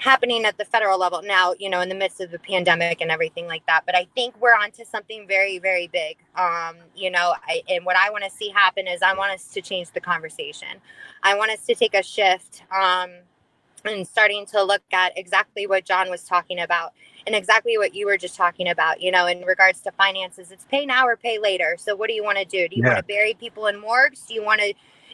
[0.00, 3.10] happening at the federal level now, you know, in the midst of the pandemic and
[3.10, 3.82] everything like that.
[3.84, 6.16] But I think we're onto something very, very big.
[6.36, 9.48] Um, you know, I, and what I want to see happen is I want us
[9.52, 10.68] to change the conversation.
[11.22, 13.10] I want us to take a shift um,
[13.84, 16.94] and starting to look at exactly what John was talking about
[17.26, 20.50] and exactly what you were just talking about, you know, in regards to finances.
[20.50, 21.76] It's pay now or pay later.
[21.78, 22.68] So what do you want to do?
[22.68, 22.94] Do you yeah.
[22.94, 24.22] want to bury people in morgues?
[24.26, 24.72] Do you want to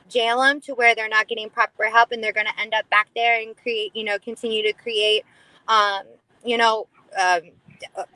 [0.09, 2.89] jail them to where they're not getting proper help and they're going to end up
[2.91, 5.25] back there and create, you know, continue to create,
[5.69, 6.03] um,
[6.45, 6.87] you know,
[7.19, 7.41] um,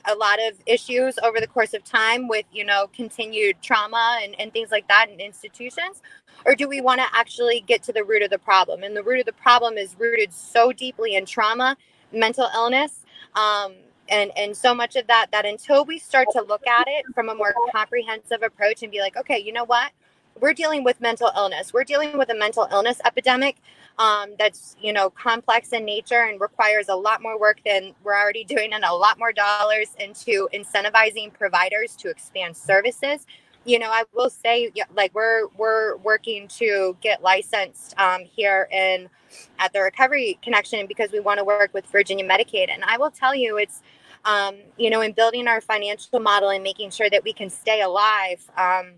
[0.07, 4.35] a lot of issues over the course of time with you know continued trauma and,
[4.40, 6.03] and things like that in institutions?
[6.46, 8.83] Or do we want to actually get to the root of the problem?
[8.83, 11.76] And the root of the problem is rooted so deeply in trauma
[12.12, 13.74] mental illness um,
[14.09, 17.29] and and so much of that that until we start to look at it from
[17.29, 19.92] a more comprehensive approach and be like okay you know what
[20.40, 21.72] we're dealing with mental illness.
[21.72, 23.57] We're dealing with a mental illness epidemic
[23.98, 28.18] um, that's you know complex in nature and requires a lot more work than we're
[28.18, 33.26] already doing and a lot more dollars into incentivizing providers to expand services.
[33.66, 39.11] You know i will say like we're we're working to get licensed um, here in
[39.59, 42.70] at the recovery connection because we want to work with virginia medicaid.
[42.70, 43.83] And i will tell you it's
[44.24, 47.83] um, you know in building our financial model and making sure that we can stay
[47.83, 48.94] alive um,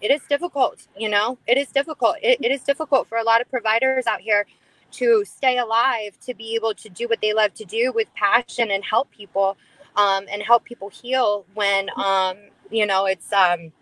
[0.00, 3.40] it is difficult you know it is difficult it, it is difficult for a lot
[3.40, 4.46] of providers out here
[4.92, 8.70] to stay alive to be able to do what they love to do with passion
[8.70, 9.56] and help people
[9.96, 12.36] um, and help people heal when um,
[12.70, 13.72] you know it's um,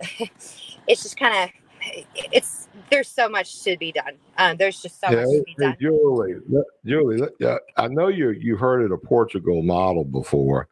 [0.86, 1.50] it's just kind of
[2.32, 4.14] it's there's so much to be done.
[4.36, 5.76] Um, there's just so yeah, much to be done.
[5.80, 6.34] Julie,
[6.84, 10.68] Julie, yeah, I know you you heard of the Portugal model before,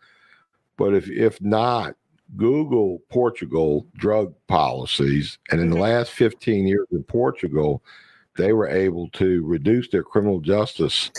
[0.77, 1.95] but if if not,
[2.37, 5.77] Google Portugal drug policies, and in mm-hmm.
[5.77, 7.83] the last 15 years in Portugal,
[8.37, 11.11] they were able to reduce their criminal justice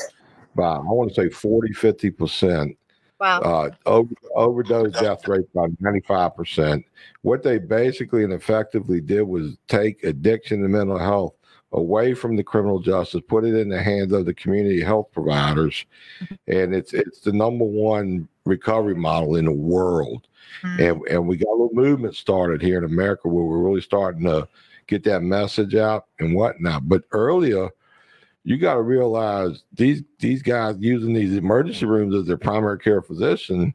[0.55, 2.77] by I want to say 40, 50 percent
[3.19, 3.41] Wow.
[3.41, 6.83] Uh, over, overdose death rate by 95%.
[7.21, 11.33] What they basically and effectively did was take addiction and mental health
[11.73, 15.85] away from the criminal justice, put it in the hands of the community health providers,
[16.23, 16.35] mm-hmm.
[16.47, 20.27] and it's it's the number one recovery model in the world.
[20.63, 20.81] Mm-hmm.
[20.81, 24.23] And and we got a little movement started here in America where we're really starting
[24.23, 24.47] to
[24.87, 26.89] get that message out and whatnot.
[26.89, 27.69] But earlier,
[28.43, 33.01] you got to realize these these guys using these emergency rooms as their primary care
[33.01, 33.73] physician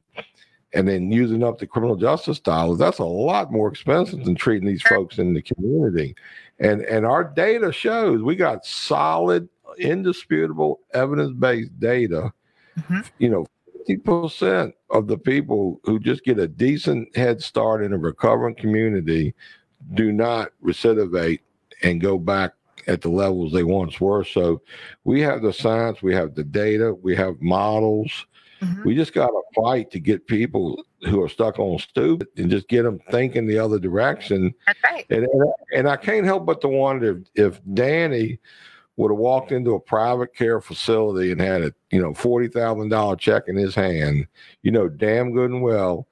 [0.73, 4.67] and then using up the criminal justice dollars that's a lot more expensive than treating
[4.67, 6.15] these folks in the community
[6.59, 12.33] and and our data shows we got solid indisputable evidence-based data
[12.79, 13.01] mm-hmm.
[13.19, 13.47] you know
[13.89, 19.35] 50% of the people who just get a decent head start in a recovering community
[19.95, 21.41] do not recidivate
[21.83, 22.53] and go back
[22.87, 24.25] at the levels they once were.
[24.25, 24.63] So
[25.05, 28.27] we have the science, we have the data, we have models.
[28.61, 28.87] Mm-hmm.
[28.87, 32.69] We just got to fight to get people who are stuck on stupid and just
[32.69, 34.55] get them thinking the other direction.
[34.67, 35.07] That's right.
[35.11, 38.39] And, and, and I can't help but to wonder if, if Danny
[38.97, 42.89] would have walked into a private care facility and had a you know forty thousand
[42.89, 44.27] dollar check in his hand,
[44.63, 46.07] you know damn good and well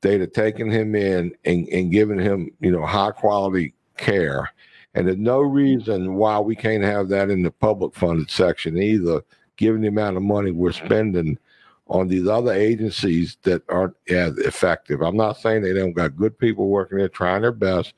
[0.00, 4.50] they'd have taken him in and, and given him you know high quality care
[4.94, 9.22] and there's no reason why we can't have that in the public funded section either,
[9.56, 11.36] given the amount of money we're spending
[11.88, 15.02] on these other agencies that aren't as effective.
[15.02, 17.94] I'm not saying they don't got good people working there trying their best,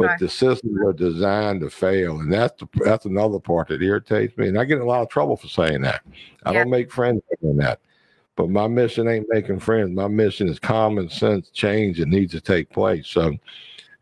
[0.00, 0.18] but right.
[0.18, 2.20] the systems are designed to fail.
[2.20, 4.48] And that's the, that's another part that irritates me.
[4.48, 6.00] And I get in a lot of trouble for saying that.
[6.44, 6.60] I yeah.
[6.60, 7.80] don't make friends doing that.
[8.34, 9.94] But my mission ain't making friends.
[9.94, 13.08] My mission is common sense change that needs to take place.
[13.08, 13.36] So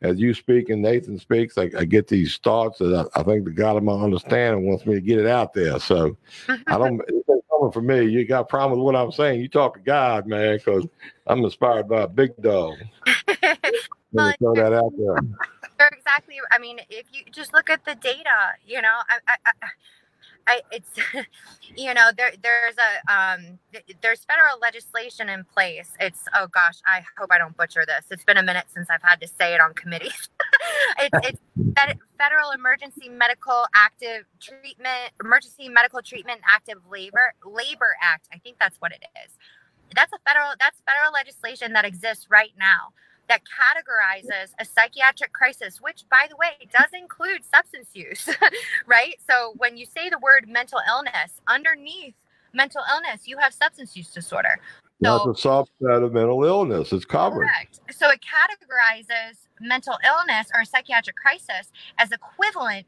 [0.00, 3.44] as you speak and Nathan speaks, I, I get these thoughts that I, I, think
[3.44, 5.80] the God of my understanding wants me to get it out there.
[5.80, 6.16] So
[6.48, 8.04] I don't, it's coming from me.
[8.04, 9.40] You got a problem with what I'm saying.
[9.40, 10.86] You talk to God, man, because
[11.26, 12.76] I'm inspired by a big dog.
[14.12, 15.16] well, throw that out there.
[15.80, 16.36] Exactly.
[16.50, 19.68] I mean, if you just look at the data, you know, I, I, I
[20.48, 20.90] I, it's
[21.76, 23.58] you know there there's a um
[24.00, 25.90] there's federal legislation in place.
[26.00, 28.06] It's oh gosh i hope i don't butcher this.
[28.10, 30.28] It's been a minute since i've had to say it on committees
[30.98, 38.38] it's it's federal emergency medical active treatment emergency medical treatment active labor labor act i
[38.38, 39.32] think that's what it is.
[39.94, 42.92] That's a federal that's federal legislation that exists right now
[43.28, 48.28] that categorizes a psychiatric crisis, which, by the way, does include substance use,
[48.86, 49.16] right?
[49.28, 52.14] So when you say the word mental illness, underneath
[52.52, 54.60] mental illness, you have substance use disorder.
[55.04, 56.92] So, That's a subset of mental illness.
[56.92, 57.46] It's covered.
[57.46, 57.80] Correct.
[57.92, 62.86] So it categorizes mental illness or psychiatric crisis as equivalent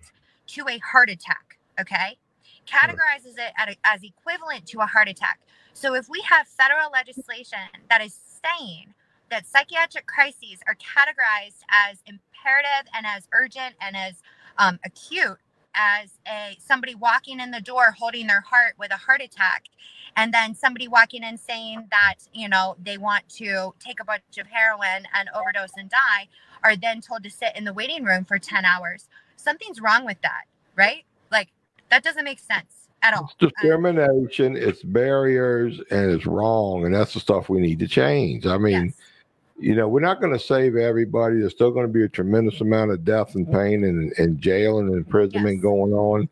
[0.48, 1.58] to a heart attack.
[1.80, 2.18] Okay.
[2.66, 5.38] Categorizes it a, as equivalent to a heart attack.
[5.72, 8.94] So if we have federal legislation that is saying
[9.30, 14.22] that psychiatric crises are categorized as imperative and as urgent and as
[14.58, 15.38] um, acute
[15.74, 19.64] as a somebody walking in the door holding their heart with a heart attack
[20.16, 24.22] and then somebody walking in saying that you know they want to take a bunch
[24.38, 26.26] of heroin and overdose and die
[26.64, 30.20] are then told to sit in the waiting room for 10 hours something's wrong with
[30.22, 30.42] that
[30.74, 31.48] right like
[31.88, 33.32] that doesn't make sense at all.
[33.40, 36.84] It's discrimination, it's barriers, and it's wrong.
[36.84, 38.46] And that's the stuff we need to change.
[38.46, 38.94] I mean, Yes.
[39.60, 41.38] You know, we're not going to save everybody.
[41.38, 43.56] There's still going to be a tremendous amount of death and mm-hmm.
[43.56, 45.62] pain and, and jail and imprisonment Yes.
[45.62, 46.28] going on.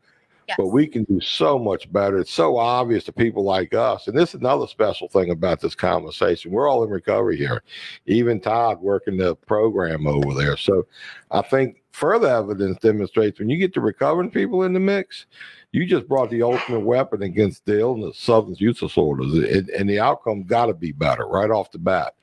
[0.49, 0.57] Yes.
[0.57, 2.19] But we can do so much better.
[2.19, 4.09] It's so obvious to people like us.
[4.09, 6.53] And this is another special thing about this conversation.
[6.53, 7.63] We're all in recovery here.
[8.07, 10.57] Even Todd working the program over there.
[10.57, 10.87] So
[11.31, 15.27] I think further evidence demonstrates when you get the recovering people in the mix,
[15.73, 19.35] you just brought the ultimate weapon against the illness, substance use disorders.
[19.35, 22.15] And, and the outcome got to be better right off the bat.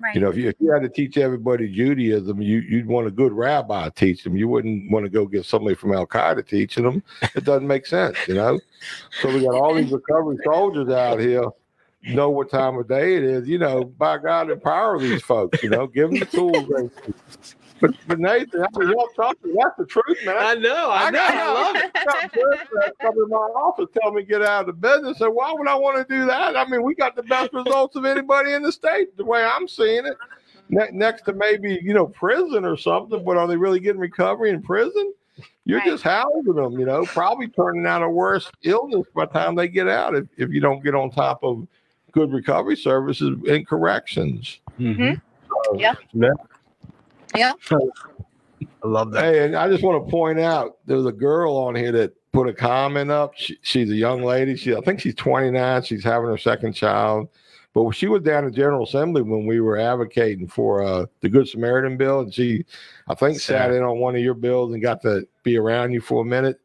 [0.00, 0.14] Right.
[0.14, 3.10] You know, if you, if you had to teach everybody Judaism, you, you'd want a
[3.10, 4.36] good rabbi to teach them.
[4.36, 7.02] You wouldn't want to go get somebody from Al Qaeda teaching them.
[7.34, 8.60] It doesn't make sense, you know?
[9.20, 11.44] So we got all these recovery soldiers out here,
[12.02, 13.48] know what time of day it is.
[13.48, 16.90] You know, by God, empower these folks, you know, give them the tools.
[17.84, 17.98] They need.
[18.06, 20.36] But, but Nathan, I mean, y'all talking, that's the truth, man.
[20.38, 21.92] I know, I know, I love it.
[21.94, 22.32] got
[23.00, 25.20] come in my office tell me get out of the business.
[25.20, 26.56] And why would I want to do that?
[26.56, 29.68] I mean, we got the best results of anybody in the state, the way I'm
[29.68, 30.16] seeing it.
[30.70, 34.48] Ne- next to maybe you know prison or something, but are they really getting recovery
[34.50, 35.12] in prison?
[35.66, 35.88] You're Right.
[35.88, 39.68] just housing them, you know, probably turning out a worse illness by the time they
[39.68, 41.66] get out if, if you don't get on top of
[42.12, 44.60] good recovery services and corrections.
[44.78, 45.20] Mhm.
[45.48, 45.98] So, Yep.
[47.36, 47.52] Yeah.
[47.70, 49.24] I love that.
[49.24, 52.12] Hey, and I just want to point out there was a girl on here that
[52.32, 53.34] put a comment up.
[53.36, 54.56] She, she's a young lady.
[54.56, 55.82] She, I think she's 29.
[55.82, 57.28] She's having her second child.
[57.72, 61.48] But she was down in General Assembly when we were advocating for uh, the Good
[61.48, 62.64] Samaritan bill, and she,
[63.08, 66.00] I think, sat in on one of your bills and got to be around you
[66.00, 66.60] for a minute.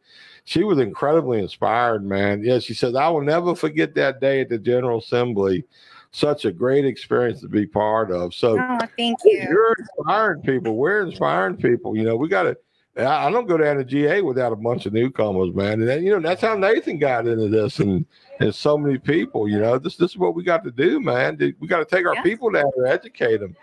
[0.45, 2.43] She was incredibly inspired, man.
[2.43, 5.65] Yeah, she says, I will never forget that day at the General Assembly.
[6.11, 8.33] Such a great experience to be part of.
[8.33, 9.45] So Oh, thank you.
[9.49, 10.75] you're inspiring people.
[10.75, 11.95] We're inspiring people.
[11.95, 12.57] You know, we got to.
[12.97, 15.73] I don't go down to GA without a bunch of newcomers, man.
[15.79, 18.05] And then, you know, that's how Nathan got into this, and
[18.39, 19.47] and so many people.
[19.47, 21.37] You know, this this is what we got to do, man.
[21.59, 22.23] We got to take our Yeah.
[22.23, 23.55] people down there, educate them,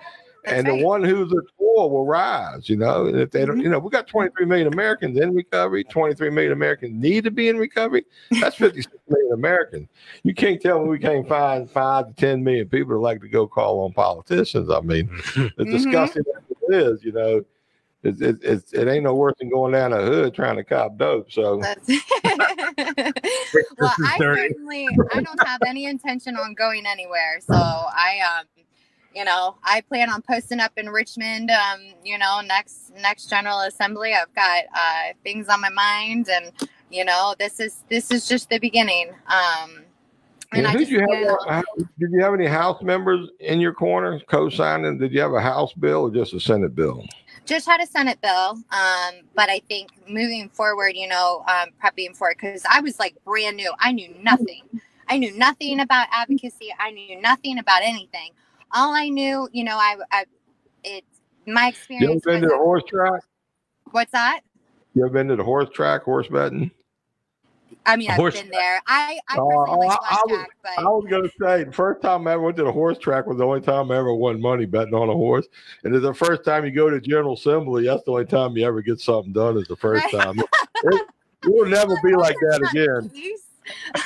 [0.46, 0.78] and right.
[0.78, 2.68] the one who's at core will rise.
[2.68, 3.64] You know, and if they don't, Mhm.
[3.64, 5.84] you know, we got 23 million Americans in recovery.
[5.84, 8.04] 23 million Americans need to be in recovery.
[8.40, 9.88] That's 56 million Americans.
[10.22, 13.28] You can't tell me we can't find five to 10 million people that like to
[13.28, 14.70] go call on politicians.
[14.70, 15.10] I mean,
[15.58, 17.44] as disgusting as it is, you know,
[18.02, 20.96] it, it, it, it ain't no worse than going down the hood trying to cop
[20.96, 21.32] dope.
[21.32, 21.74] So, well,
[24.04, 27.40] I certainly I don't have any intention on going anywhere.
[27.40, 28.46] So I um
[29.16, 33.60] you know, I plan on posting up in Richmond um, you know, next next General
[33.60, 34.12] Assembly.
[34.12, 36.52] I've got uh things on my mind and
[36.90, 39.08] you know, this is this is just the beginning.
[39.26, 39.84] Um
[40.52, 41.00] and and who did you
[41.48, 41.64] have?
[41.98, 44.98] Did you have any House members in your corner co-signing?
[44.98, 47.02] Did you have a House bill or just a Senate bill?
[47.46, 52.16] just had a Senate bill, um, but I think moving forward, you know, um, prepping
[52.16, 53.72] for it because I was like brand new.
[53.78, 54.62] I knew nothing.
[55.08, 56.74] I knew nothing about advocacy.
[56.78, 58.32] I knew nothing about anything.
[58.76, 60.24] All I knew, you know, I, I
[60.84, 62.24] it's my experience.
[62.26, 63.22] You ever been to was- the horse track?
[63.92, 64.40] what's that?
[64.94, 66.70] You ever been to the horse track, horse betting?
[67.86, 68.80] I mean, I've Horse- been there.
[68.86, 71.72] I, I Oh, personally like I- I was- blackjack, I but was gonna say the
[71.72, 74.12] first time I ever went to the horse track was the only time I ever
[74.12, 75.46] won money betting on a horse.
[75.84, 78.66] And it's the first time you go to General Assembly, that's the only time you
[78.66, 80.38] ever get something done is the first time.
[80.38, 80.46] It,
[81.44, 83.10] it will never be like that again.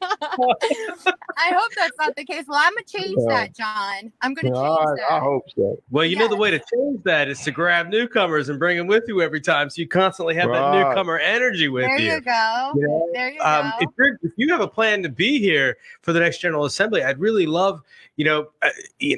[0.00, 1.12] Please.
[1.38, 2.44] I hope that's not the case.
[2.46, 3.34] Well, I'm gonna change Yeah.
[3.34, 4.12] that, John.
[4.22, 5.12] I'm gonna change I, that.
[5.12, 5.78] I hope so.
[5.90, 8.86] Well, you know the way to change that is to grab newcomers and bring them
[8.86, 12.12] with you every time, so you constantly have that newcomer energy with there you.
[12.14, 12.72] you go.
[12.74, 13.86] You know, There you Um, go.
[13.86, 17.02] if, you're, if you have a plan to be here for the next General Assembly,
[17.02, 17.82] I'd really love,
[18.16, 18.70] you know, uh,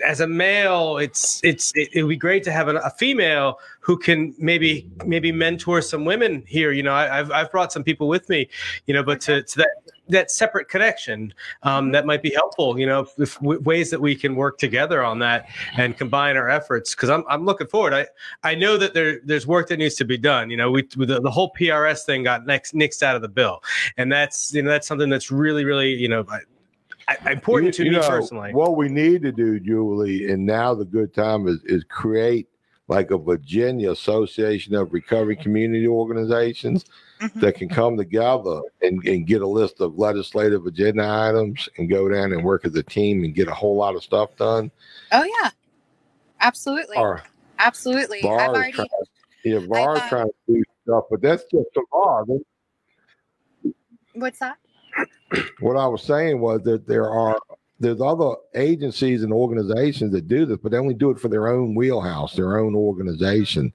[0.05, 3.59] as a male, it's it's it, it would be great to have a, a female
[3.81, 6.73] who can maybe maybe mentor some women here.
[6.73, 8.49] You know, I, I've I've brought some people with me,
[8.87, 9.69] you know, but to, to that
[10.09, 11.33] that separate connection
[11.63, 12.79] um, that might be helpful.
[12.79, 16.49] You know, if, w- ways that we can work together on that and combine our
[16.49, 16.95] efforts.
[16.95, 17.93] Because I'm I'm looking forward.
[17.93, 18.07] I
[18.43, 20.51] I know that there there's work that needs to be done.
[20.51, 23.63] You know, we the, the whole PRS thing got next nixed out of the bill,
[23.97, 27.85] and that's you know that's something that's really really you know I, I, important to
[27.85, 28.53] You- me know, personally.
[28.53, 32.49] What we need to do, Julie, and now the good time is is create
[32.89, 36.87] like a Virginia Association of Recovery Community Organizations
[37.21, 37.41] Mhm.
[37.41, 42.09] that can come together and, and get a list of legislative agenda items and go
[42.09, 44.71] down and work as a team and get a whole lot of stuff done.
[45.13, 45.51] Oh yeah,
[46.41, 47.23] absolutely, Or
[47.59, 48.19] absolutely.
[48.23, 48.73] I've already.
[48.73, 48.89] trying,
[49.45, 52.25] yeah, VAR is uh, trying to do stuff, but that's just the law.
[54.15, 54.59] What's that?
[55.61, 57.39] what I was saying was that there are
[57.81, 61.49] there's other agencies and organizations that do this, but they only do it for their
[61.49, 63.73] own wheelhouse, their own organization.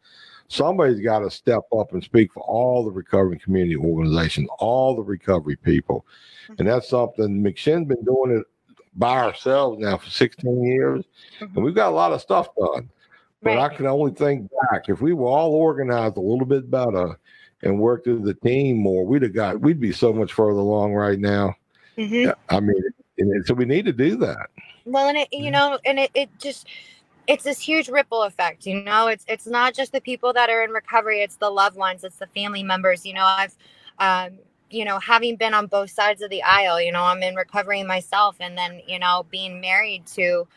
[0.53, 5.01] Somebody's got to step up and speak for all the recovery community organizations, all the
[5.01, 6.05] recovery people.
[6.59, 8.45] And that's something McShin's been doing it
[8.95, 11.03] by ourselves now for 16 years.
[11.39, 11.55] Mhm.
[11.55, 12.89] And we've got a lot of stuff done.
[13.41, 13.71] But Right.
[13.71, 17.17] I can only think back if we were all organized a little bit better
[17.61, 20.93] and worked as a team more, we'd have got we'd be so much further along
[20.93, 21.55] right now.
[21.97, 22.33] Mhm.
[22.49, 22.81] I mean,
[23.45, 24.49] so we need to do that.
[24.85, 26.67] Well, and it, you know, and it, it just,
[27.27, 30.63] it's this huge ripple effect, you know, it's, it's not just the people that are
[30.63, 33.55] in recovery, it's the loved ones, it's the family members, you know, I've,
[33.99, 37.35] um, you know, having been on both sides of the aisle, you know, I'm in
[37.35, 40.47] recovery myself and then, you know, being married to,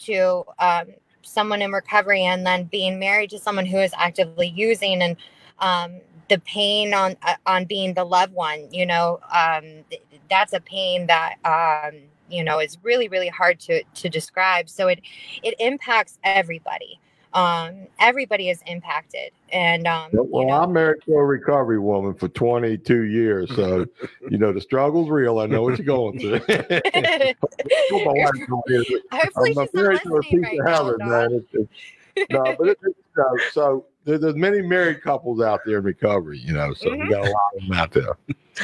[0.00, 0.88] to, um,
[1.22, 5.16] someone in recovery and then being married to someone who is actively using and,
[5.60, 9.18] um, the pain on uh, on being the loved one you know?
[9.34, 12.00] Um th- that's a pain that um
[12.30, 15.00] you know is really really hard to to describe so it
[15.42, 16.98] it impacts everybody
[17.32, 22.14] um everybody is impacted and um Well, you know, I'm married to a recovery woman
[22.14, 23.86] for 22 years, so
[24.30, 25.38] you know the struggle's real.
[25.38, 26.40] I know what you're going through.
[26.48, 30.64] My wife told me hopefully I'm she's not married to a listening piece right of
[30.66, 31.08] now heaven, Dawn.
[31.08, 31.32] man.
[31.32, 33.22] It's- it's- no, but it, it, uh,
[33.52, 36.74] so there, there's many married couples out there in recovery, you know.
[36.74, 37.02] So Mhm.
[37.04, 38.16] we got a lot of them out there.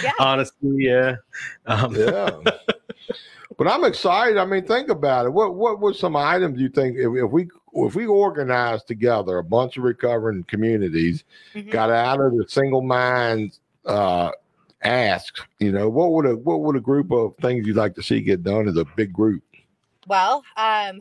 [0.02, 1.16] yeah Honestly, yeah.
[1.66, 2.30] Um, Yeah.
[3.58, 4.36] but I'm excited.
[4.38, 5.32] I mean, think about it.
[5.32, 9.44] What what were some items you think if, if we if we organized together a
[9.44, 11.70] bunch of recovering communities, Mhm.
[11.70, 14.30] got out of the single mind uh
[14.82, 18.02] ask, you know, what would a what would a group of things you'd like to
[18.02, 19.42] see get done as a big group?
[20.06, 21.00] Well, um,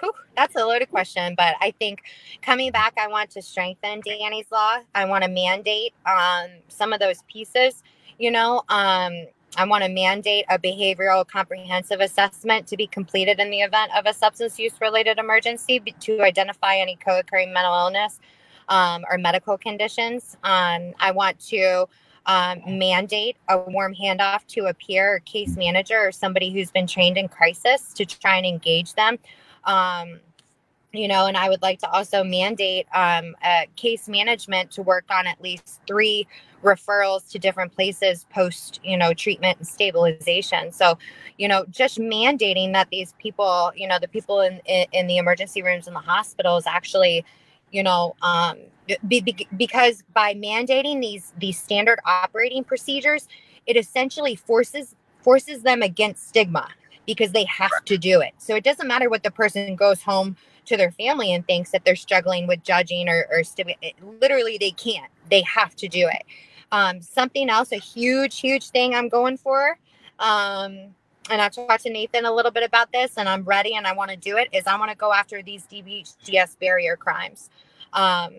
[0.00, 2.00] whew, that's a loaded question, but I think
[2.42, 4.78] coming back, I want to strengthen Danny's law.
[4.94, 7.82] I want to mandate um, some of those pieces.
[8.18, 9.26] You know, um,
[9.56, 14.06] I want to mandate a behavioral comprehensive assessment to be completed in the event of
[14.06, 18.18] a substance use related emergency to identify any co occurring mental illness
[18.68, 20.36] um, or medical conditions.
[20.42, 21.86] Um, I want to
[22.26, 26.86] um, mandate a warm handoff to a peer or case manager or somebody who's been
[26.86, 29.18] trained in crisis to try and engage them.
[29.64, 30.20] Um,
[30.92, 33.34] you know, and I would like to also mandate um,
[33.76, 36.26] case management to work on at least three
[36.62, 40.70] referrals to different places post, you know, treatment and stabilization.
[40.70, 40.98] So,
[41.38, 45.16] you know, just mandating that these people, you know, the people in in, in the
[45.16, 47.24] emergency rooms in the hospitals actually,
[47.70, 48.58] you know, um,
[49.08, 53.28] be, be, because by mandating these these standard operating procedures,
[53.66, 56.68] it essentially forces forces them against stigma
[57.06, 58.34] because they have to do it.
[58.38, 60.36] So it doesn't matter what the person goes home
[60.66, 63.42] to their family and thinks that they're struggling with judging or, or
[64.20, 65.10] literally they can't.
[65.30, 66.24] They have to do it.
[66.70, 69.78] Um, something else, a huge, huge thing I'm going for.
[70.18, 70.94] Um,
[71.30, 73.94] and I talked to Nathan a little bit about this, and I'm ready and I
[73.94, 74.48] want to do it.
[74.52, 77.50] Is I want to go after these DBHDS barrier crimes.
[77.92, 78.34] Um,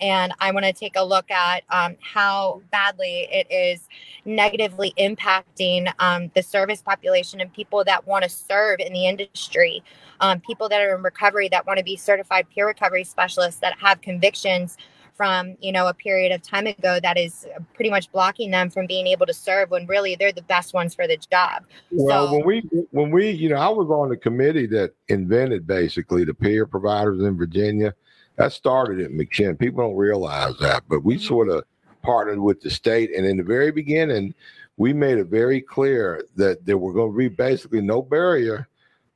[0.00, 3.88] and I want to take a look at um, how badly it is
[4.24, 9.82] negatively impacting um, the service population and people that want to serve in the industry,
[10.20, 13.78] um, people that are in recovery that want to be certified peer recovery specialists that
[13.78, 14.76] have convictions
[15.16, 18.84] from you know a period of time ago that is pretty much blocking them from
[18.86, 21.62] being able to serve when really they're the best ones for the job.
[21.92, 25.66] Well, So- when we when we you know I was on the committee that invented
[25.66, 27.94] basically the peer providers in Virginia.
[28.36, 29.58] That started at McShin.
[29.58, 31.20] People don't realize that, but we Mhm.
[31.20, 31.64] sort of
[32.02, 34.34] partnered with the state, and in the very beginning,
[34.76, 38.68] we made it very clear that there were going to be basically no barrier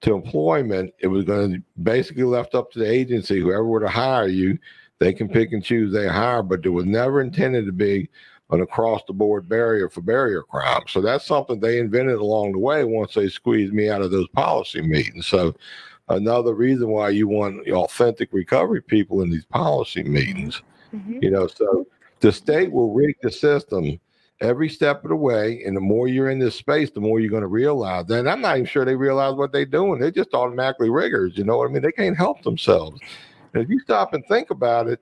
[0.02, 0.94] to employment.
[1.00, 4.58] It was going to basically left up to the agency, whoever were to hire you,
[5.00, 8.08] they can pick and choose they hire, but there was never intended to be
[8.50, 10.82] an across the board barrier for barrier crime.
[10.88, 14.28] So that's something they invented along the way once they squeezed me out of those
[14.28, 15.26] policy meetings.
[15.26, 15.54] So
[16.10, 20.62] another reason why you want authentic recovery people in these policy meetings,
[20.94, 21.18] mm-hmm.
[21.22, 21.86] you know, so
[22.20, 24.00] the state will rig the system
[24.40, 25.62] every step of the way.
[25.64, 28.20] And the more you're in this space, the more you're going to realize that.
[28.20, 30.00] And I'm not even sure they realize what they're doing.
[30.00, 31.36] They're just automatically riggers.
[31.36, 31.82] You know what I mean?
[31.82, 33.00] They can't help themselves.
[33.54, 35.00] And if you stop and think about it,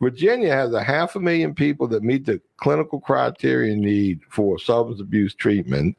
[0.00, 5.00] Virginia has a half a million people that meet the clinical criteria need for substance
[5.00, 5.96] abuse treatment.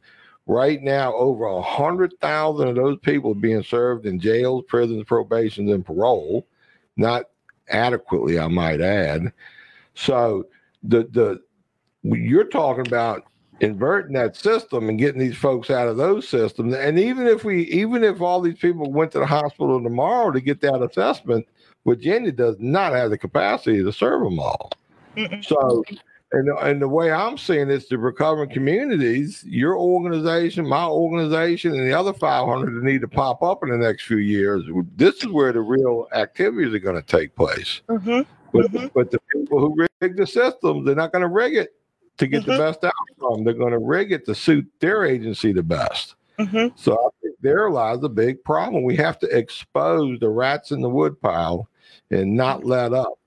[0.47, 5.03] Right now, over a hundred thousand of those people are being served in jails, prisons,
[5.03, 6.47] probations, and parole.
[6.95, 7.25] Not
[7.69, 9.33] adequately, I might add.
[9.93, 10.47] So
[10.83, 11.41] the the
[12.03, 13.23] you're talking about
[13.59, 16.75] inverting that system and getting these folks out of those systems.
[16.75, 20.39] And even if we even if all these people went to the hospital tomorrow to
[20.39, 21.45] get that assessment,
[21.85, 24.71] Virginia does not have the capacity to serve them all.
[25.41, 25.83] So,
[26.31, 31.87] and and the way I'm seeing it's the recovering communities, your organization, my organization, and
[31.87, 34.63] the other 500 that need to pop up in the next few years.
[34.95, 37.81] This is where the real activities are going to take place.
[37.89, 38.25] Mhm.
[38.53, 38.91] But, Mhm.
[38.93, 41.75] but the people who rig the systems, they're not going to rig it
[42.17, 42.45] to get Mhm.
[42.47, 43.43] the best outcome.
[43.43, 46.15] They're going to rig it to suit their agency the best.
[46.39, 46.71] Mhm.
[46.75, 48.83] So I think there lies a big problem.
[48.83, 51.67] We have to expose the rats in the woodpile
[52.11, 53.17] and not let up.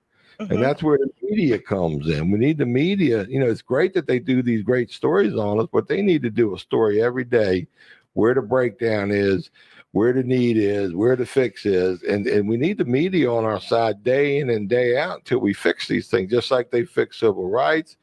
[0.49, 2.31] And that's where the media comes in.
[2.31, 3.25] We need the media.
[3.27, 6.23] You know, it's great that they do these great stories on us, but they need
[6.23, 7.67] to do a story every day
[8.13, 9.51] where the breakdown is,
[9.91, 12.01] where the need is, where the fix is.
[12.03, 15.39] And, and we need the media on our side day in and day out until
[15.39, 17.97] we fix these things, just like they fixed civil rights,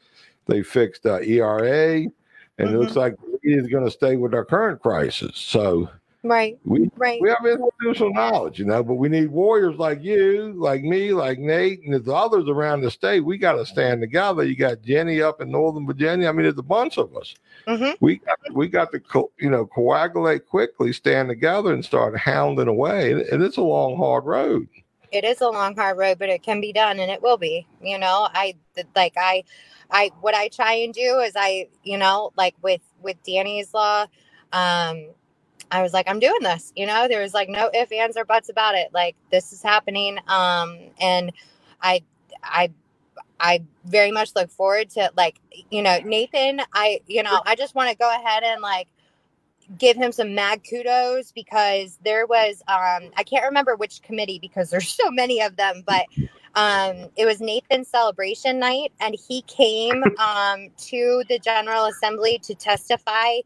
[0.46, 2.02] they fixed uh, ERA,
[2.58, 5.36] and it looks like the media is going to stay with our current crisis.
[5.36, 5.88] So
[6.24, 6.58] Right.
[6.64, 7.20] we Right.
[7.22, 11.38] we have institutional knowledge, you know, but we need warriors like you, like me, like
[11.38, 13.20] Nate, and there's others around the state.
[13.20, 14.42] We got to stand together.
[14.44, 16.28] You got Jenny up in Northern Virginia.
[16.28, 17.34] I mean, there's a bunch of us.
[17.68, 17.96] Mhm.
[18.00, 22.68] We got we got to co- you know coagulate quickly, stand together, and start hounding
[22.68, 23.12] away.
[23.12, 24.66] And, and it's a long, hard road.
[25.12, 27.66] it is a long hard road but it can be done and it will be
[27.80, 28.54] you know i
[28.94, 29.42] like i
[29.90, 34.04] i what i try and do is i you know like with with danny's law
[34.52, 35.08] um
[35.70, 37.08] i was like i'm doing this you know?
[37.08, 38.88] There was like no ifs ands or buts about it.
[38.94, 41.32] Like this is happening um and
[41.82, 42.02] i
[42.42, 42.70] i
[43.40, 45.40] I very much look forward to like
[45.70, 48.88] you know Nathan I you know I just want to go ahead and like
[49.78, 54.70] give him some mad kudos because there was um I can't remember which committee because
[54.70, 56.06] there's so many of them but
[56.54, 62.54] um it was Nathan's celebration night and he came um to the general assembly to
[62.54, 63.38] testify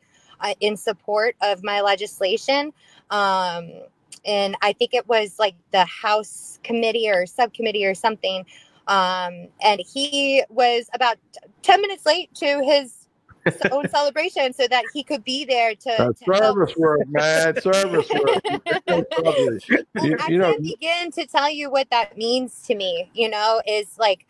[0.61, 2.73] in support of my legislation
[3.11, 3.71] um
[4.25, 8.45] and I think it was like the house committee or subcommittee or something
[8.89, 11.17] um and he was about
[11.63, 13.03] 10 minutes late to his
[13.71, 17.61] own celebration so that he could be there to, That's to help service work, man.
[17.61, 18.43] Service work.
[18.47, 23.11] and you, I you know, can't begin to tell you what that means to me,
[23.15, 24.27] you know, is like,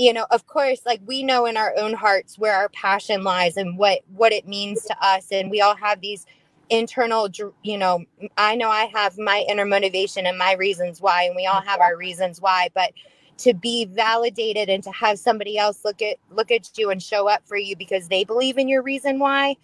[0.00, 3.58] you know, of course, like we know in our own hearts where our passion lies
[3.58, 5.28] and what what it means to us.
[5.30, 6.26] And we all have these
[6.70, 7.28] internal,
[7.62, 8.06] you know,
[8.38, 11.80] I know I have my inner motivation and my reasons why, and we all have
[11.82, 12.92] our reasons why, but
[13.40, 17.28] to be validated and to have somebody else look at look at you and show
[17.28, 19.56] up for you because they believe in your reason why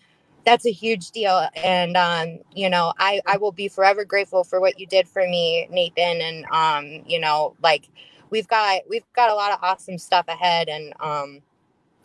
[0.44, 4.60] that's a huge deal and um you know i i will be forever grateful for
[4.60, 7.88] what you did for me nathan and um you know like
[8.30, 11.40] we've got we've got a lot of awesome stuff ahead and um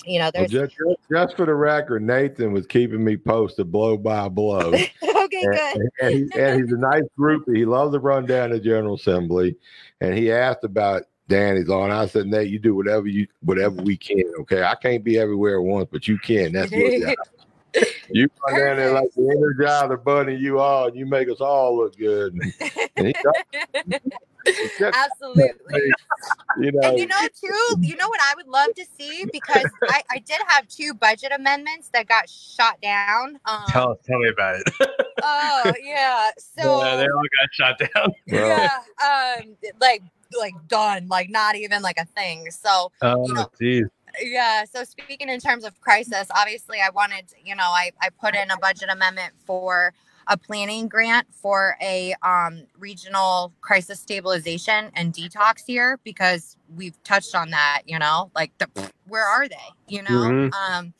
[0.05, 3.97] you know there's just, just just for the record, Nathan was keeping me posted blow
[3.97, 4.71] by blow.
[4.73, 4.91] okay
[5.29, 7.55] good and, and, he, and he's a nice groupie.
[7.55, 9.55] He loves to run down the General Assembly.
[9.99, 13.95] And he asked about Danny's and I said, Nate, you do whatever you whatever we
[13.95, 14.23] can.
[14.41, 16.51] Okay, I can't be everywhere at once, but you can.
[16.51, 17.15] That's job.
[18.09, 21.77] You run down there like the energizer bunny you are, and you make us all
[21.77, 22.33] look good.
[22.95, 24.01] And he does.
[24.43, 25.91] It's just- absolutely
[26.59, 29.65] you know, and you know too you know what i would love to see because
[29.87, 34.29] i i did have two budget amendments that got shot down um Tell tell me
[34.29, 34.73] about it.
[35.21, 38.11] oh yeah so yeah, they all got shot down.
[38.25, 40.01] Yeah um like
[40.39, 43.85] like done like not even like a thing so Oh, You know, geez.
[44.21, 48.35] Yeah so speaking in terms of crisis obviously i wanted you know i i put
[48.35, 49.93] in a budget amendment for
[50.27, 57.33] a planning grant for a um, regional crisis stabilization and detox here because we've touched
[57.35, 58.67] on that you know like the,
[59.07, 59.55] where are they
[59.87, 60.53] you know Mhm.
[60.53, 60.93] um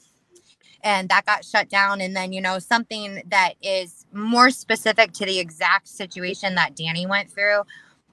[0.83, 5.25] and that got shut down and then you know something that is more specific to
[5.25, 7.61] the exact situation that danny went through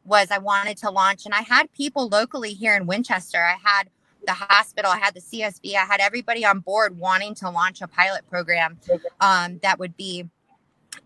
[0.05, 3.89] was i wanted to launch and i had people locally here in winchester i had
[4.29, 7.89] the hospital i had the csb i had everybody on board wanting to launch a
[7.89, 8.79] pilot program
[9.21, 10.29] um, that would be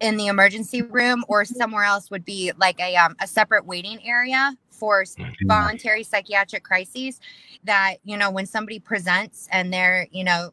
[0.01, 4.05] in the emergency room or somewhere else would be like a, um, a separate waiting
[4.05, 5.05] area for
[5.45, 7.21] voluntary psychiatric crises
[7.63, 10.53] that you know when somebody presents and they're you know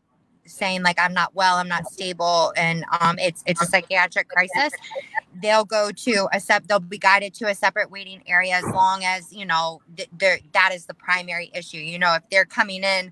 [0.50, 4.74] saying like i'm not well i'm not stable and um it's it's a psychiatric crisis.
[5.42, 9.04] They'll go to a sep they'll be guided to a separate waiting area as long
[9.04, 11.78] as you know th- that is the primary issue.
[11.78, 13.12] You know if they're coming in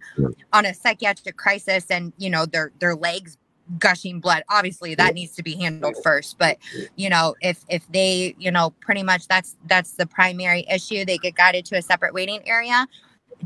[0.54, 3.38] on a psychiatric crisis and you know their their legs
[3.80, 6.58] gushing blood obviously that needs to be handled first but
[6.96, 11.18] you know if if they you know pretty much that's that's the primary issue they
[11.18, 12.88] get guided to a separate waiting area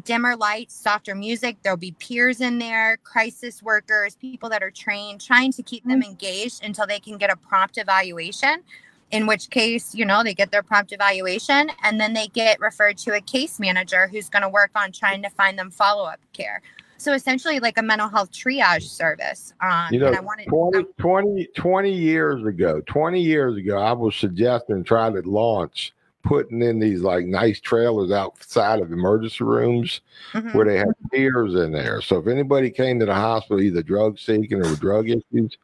[0.04, 5.20] dimmer lights softer music there'll be peers in there crisis workers people that are trained
[5.20, 8.64] trying to keep them engaged until they can get a prompt evaluation
[9.12, 12.98] in which case you know they get their prompt evaluation and then they get referred
[12.98, 16.62] to a case manager who's going to work on trying to find them follow-up care.
[16.98, 20.84] So essentially like a mental health triage service um, You know, and i wanted 20,
[20.98, 26.80] 20, 20 years ago, 20 years ago, I was suggesting trying to launch putting in
[26.80, 30.02] these like nice trailers outside of emergency rooms
[30.34, 30.54] Mhm.
[30.54, 32.02] where they have peers in there.
[32.02, 35.58] So if anybody came to the hospital, either drug seeking or with drug issues,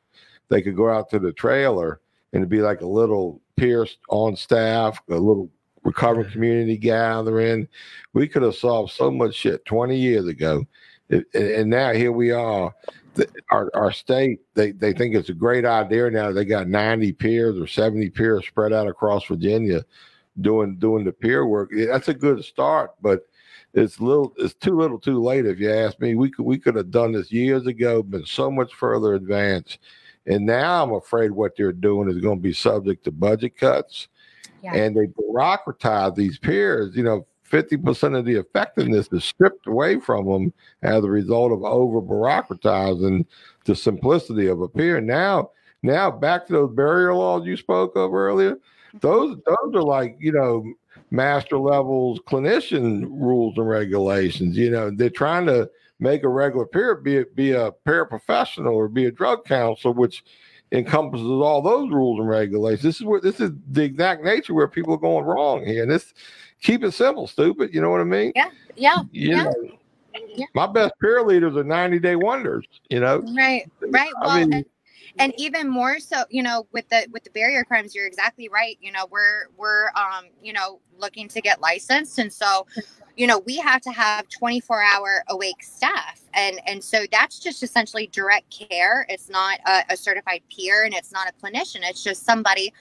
[0.50, 2.00] they could go out to the trailer
[2.34, 5.50] and it'd be like a little peer on staff, a little
[5.84, 7.68] recovery community gathering.
[8.14, 10.66] We could have solved so much shit 20 years ago.
[11.10, 12.74] It, and and now here we are.
[13.16, 16.32] The- Our, our state, they, they think it's a great idea now.
[16.32, 19.84] They got 90 peers or 70 peers spread out across Virginia
[20.42, 21.72] doing doing the peer work.
[21.74, 23.22] That's a good start, but
[23.74, 26.16] it's little it's too little too late if you ask me.
[26.16, 29.80] We could we could have done this years ago, been so much further advanced.
[30.26, 34.10] And now I'm afraid what they're doing is going to be subject to budget cuts.
[34.62, 34.74] Yeah.
[34.74, 36.96] And they bureaucratize these peers.
[36.96, 41.64] You know, 50% of the effectiveness is stripped away from them as a result of
[41.64, 43.26] over bureaucratizing
[43.66, 45.00] the simplicity of a peer.
[45.00, 48.58] Now, now back to those barrier laws you spoke of earlier.
[49.02, 50.66] Those those are like, you know,
[51.12, 54.58] master levels clinician rules and regulations.
[54.58, 55.70] You know, they're trying to
[56.00, 60.24] make a regular peer be be a paraprofessional or be a drug counselor, which
[60.72, 62.84] encompasses all those rules and regulations.
[62.84, 65.84] This is where this is the exact nature where people are going wrong here.
[65.84, 66.14] And this
[66.62, 67.74] keep it simple, stupid.
[67.74, 68.34] You know what I mean?
[68.36, 68.50] Yeah.
[68.76, 69.44] You Yeah.
[69.44, 69.54] know,
[70.36, 70.46] Yeah.
[70.56, 73.20] my best peer leaders are 90 day wonders, you know.
[73.36, 73.70] Right.
[73.82, 74.12] Right.
[74.22, 74.66] I Well, mean- and,
[75.20, 78.78] and even more so, you know, with the with the barrier crimes, you're exactly right.
[78.82, 82.66] You know, we're we're um, you know, looking to get licensed, and so,
[83.16, 87.64] you know, we have to have 24 hour awake staff, and and so that's just
[87.64, 89.06] essentially direct care.
[89.10, 91.80] It's not a, a certified peer, and it's not a clinician.
[91.84, 92.74] It's just somebody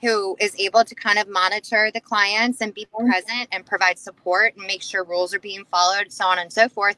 [0.00, 4.52] who is able to kind of monitor the clients and be present and provide support
[4.56, 6.96] and make sure rules are being followed, so on and so forth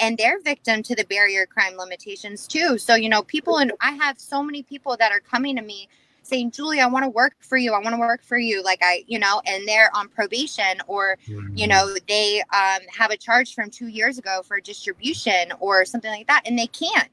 [0.00, 2.78] and they're victim to the barrier crime limitations too.
[2.78, 5.88] So, you know, people and I have so many people that are coming to me
[6.22, 7.72] saying, Julie, I want to work for you.
[7.72, 8.62] I want to work for you.
[8.62, 11.18] Like I, you know, and they're on probation or,
[11.54, 16.10] you know, they um, have a charge from two years ago for distribution or something
[16.10, 16.42] like that.
[16.46, 17.08] And they can't,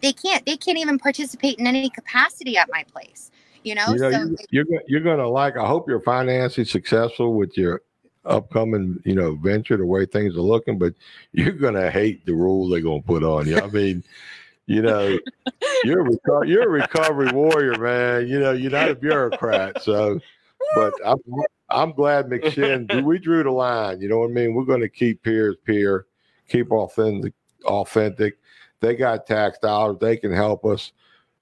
[0.00, 3.30] they can't, they can't even participate in any capacity at my place,
[3.62, 3.88] you know?
[3.88, 5.56] You know, so you, you're you're gonna like.
[5.56, 7.82] I hope you're financially successful with your
[8.24, 9.76] upcoming, you know, venture.
[9.76, 10.94] The way things are looking, but
[11.32, 13.58] you're gonna hate the rules they're gonna put on you.
[13.58, 14.02] I mean,
[14.66, 15.18] you know,
[15.84, 18.28] you're a you're a recovery warrior, man.
[18.28, 19.82] You know, you're not a bureaucrat.
[19.82, 20.20] So,
[20.74, 21.16] but I'm
[21.68, 23.02] I'm glad McShin.
[23.04, 24.00] we drew the line.
[24.00, 24.54] You know what I mean?
[24.54, 26.06] We're gonna keep peers peer,
[26.48, 27.32] keep authentic
[27.64, 28.38] authentic.
[28.80, 29.96] They got tax dollars.
[30.00, 30.92] They can help us.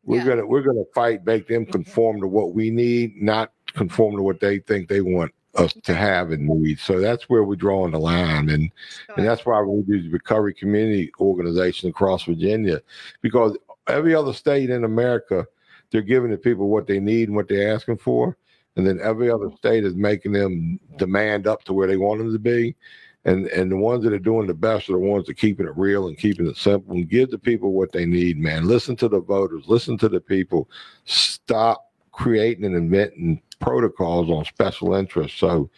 [0.04, 0.28] We're Yeah.
[0.28, 4.40] gonna we're gonna fight, make them conform to what we need, not conform to what
[4.40, 6.78] they think they want us to have and need.
[6.78, 8.70] So that's where we're drawing the line, and
[9.16, 12.80] and that's why we do the recovery community organization across Virginia,
[13.20, 15.46] because every other state in America,
[15.90, 18.36] they're giving the people what they need and what they're asking for,
[18.76, 19.56] and then every other mm-hmm.
[19.56, 22.76] state is making them demand up to where they want them to be.
[23.24, 25.66] And and the ones that are doing the best are the ones that are keeping
[25.66, 28.66] it real and keeping it simple and give the people what they need, man.
[28.66, 30.70] Listen to the voters, listen to the people.
[31.04, 35.38] Stop creating and inventing protocols on special interests.
[35.38, 35.70] So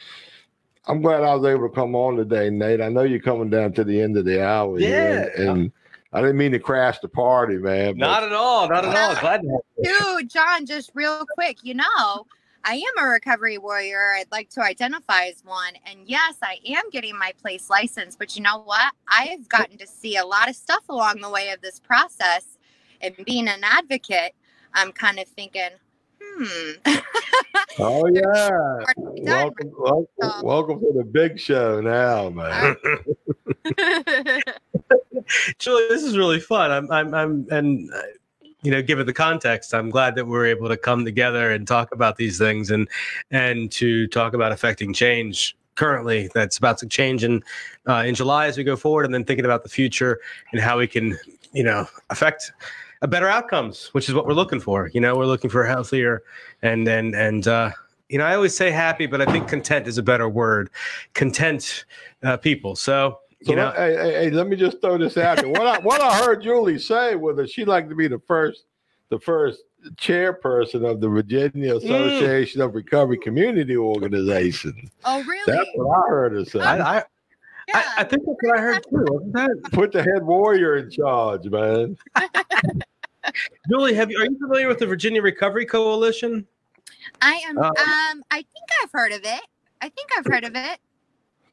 [0.87, 2.81] I'm glad I was able to come on today, Nate.
[2.81, 4.79] I know you're coming down to the end of the hour.
[4.79, 5.27] Yeah.
[5.37, 5.73] and, and
[6.13, 7.97] I didn't mean to crash the party, man.
[7.97, 8.69] Not at all.
[8.69, 9.17] Not at all.
[9.17, 10.19] Ah, glad to have you.
[10.19, 12.27] Dude, John, just real quick, you know,
[12.65, 14.13] I am a recovery warrior.
[14.15, 15.75] I'd like to identify as one.
[15.87, 18.15] And yes, I am getting my place license.
[18.15, 18.93] But you know what?
[19.09, 22.59] I have gotten to see a lot of stuff along the way of this process.
[23.01, 24.35] And being an advocate,
[24.75, 25.71] I'm kind of thinking,
[26.39, 26.95] hmm.
[27.79, 28.79] oh yeah.
[28.97, 32.77] Welcome, welcome, So- welcome to the big show now, man.
[35.59, 36.71] Julie, this is really fun.
[36.71, 38.03] I'm, I'm, I'm, and uh,
[38.63, 41.93] you know, given the context, I'm glad that we're able to come together and talk
[41.93, 42.89] about these things and
[43.31, 47.43] and to talk about affecting change currently that's about to change in
[47.89, 50.21] uh, in July as we go forward, and then thinking about the future
[50.53, 51.19] and how we can,
[51.53, 52.63] you know, affect a
[53.09, 54.91] better outcomes, which is what we're looking for.
[54.95, 56.23] You know, we're looking for healthier
[56.63, 57.47] and and and.
[57.49, 57.71] uh
[58.09, 60.69] you know, I always say happy, but I think content is a better word.
[61.15, 61.87] Content
[62.23, 62.77] uh, people.
[62.77, 65.49] So, So you know, let- hey, hey, hey, let me just throw this out there.
[65.49, 68.65] What I what I heard Julie say was that she'd like to be the first
[69.09, 69.63] the first
[69.97, 71.77] chairperson of the Virginia Mm.
[71.79, 74.91] Association of Recovery Community Organizations.
[75.07, 75.43] oh, really?
[75.57, 76.61] That's what I heard her say.
[76.61, 77.05] I, I,
[77.69, 77.77] yeah.
[77.77, 79.63] I, I think that's what I heard too.
[79.73, 81.97] Put the head warrior in charge, man.
[83.69, 86.47] Julie, have you are you familiar with the Virginia Recovery Coalition?
[87.21, 87.59] I am.
[87.59, 89.41] Uh, um, I think I've heard of it.
[89.81, 90.79] I think I've heard of it.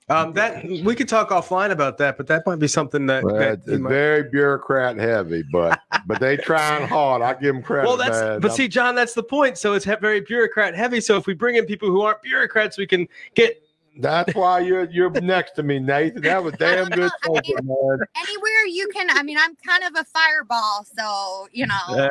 [0.09, 3.36] Um, that we could talk offline about that, but that might be something that, Well,
[3.36, 7.22] that it's you might- very bureaucrat heavy, but but they trying hard.
[7.22, 7.88] I give them credit.
[7.88, 8.39] well, that's man.
[8.39, 9.59] but I'm- see, John, that's the point.
[9.59, 10.99] So it's very bureaucrat heavy.
[10.99, 13.61] So if we bring in people who aren't bureaucrats, we can get.
[13.97, 16.21] That's why you're you're next to me, Nathan.
[16.21, 17.99] That was damn good I mean- man.
[18.17, 19.09] Anywhere you can.
[19.09, 22.09] I mean, I'm kind of a fireball, so you know.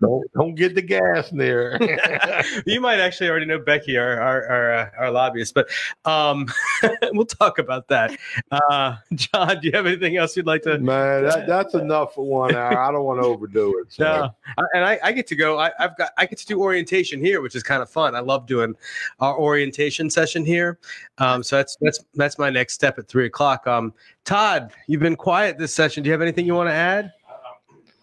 [0.00, 1.78] Don't don't get the gas near.
[2.66, 5.68] you might actually already know Becky, our our our, uh, our lobbyist, but
[6.04, 6.46] um,
[7.12, 8.16] we'll talk about that.
[8.50, 10.78] Uh, John, do you have anything else you'd like to?
[10.78, 12.78] man, that, that's enough for one hour.
[12.78, 13.92] I don't want to overdo it.
[13.92, 14.04] So.
[14.04, 15.58] No, I- and I, I get to go.
[15.58, 18.14] I, I've got I get to do orientation here, which is kind of fun.
[18.14, 18.74] I love doing
[19.20, 20.78] our orientation session here.
[21.18, 23.66] Um, so that's that's that's my next step at three o'clock.
[23.66, 23.92] Um,
[24.24, 26.02] Todd, you've been quiet this session.
[26.02, 27.12] Do you have anything you want to add?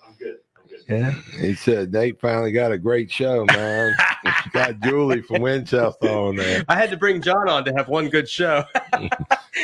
[0.05, 0.37] I'm good.
[0.57, 0.83] I'm good.
[0.87, 1.41] Yeah.
[1.41, 3.93] He said Nate finally got a great show, man.
[4.53, 6.63] got Julie from Winchester on there.
[6.69, 8.63] I had to bring John on to have one good show.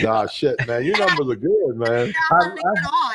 [0.01, 0.83] Nah, shit, man.
[0.83, 2.13] Your numbers are good, man.
[2.29, 3.14] How to get on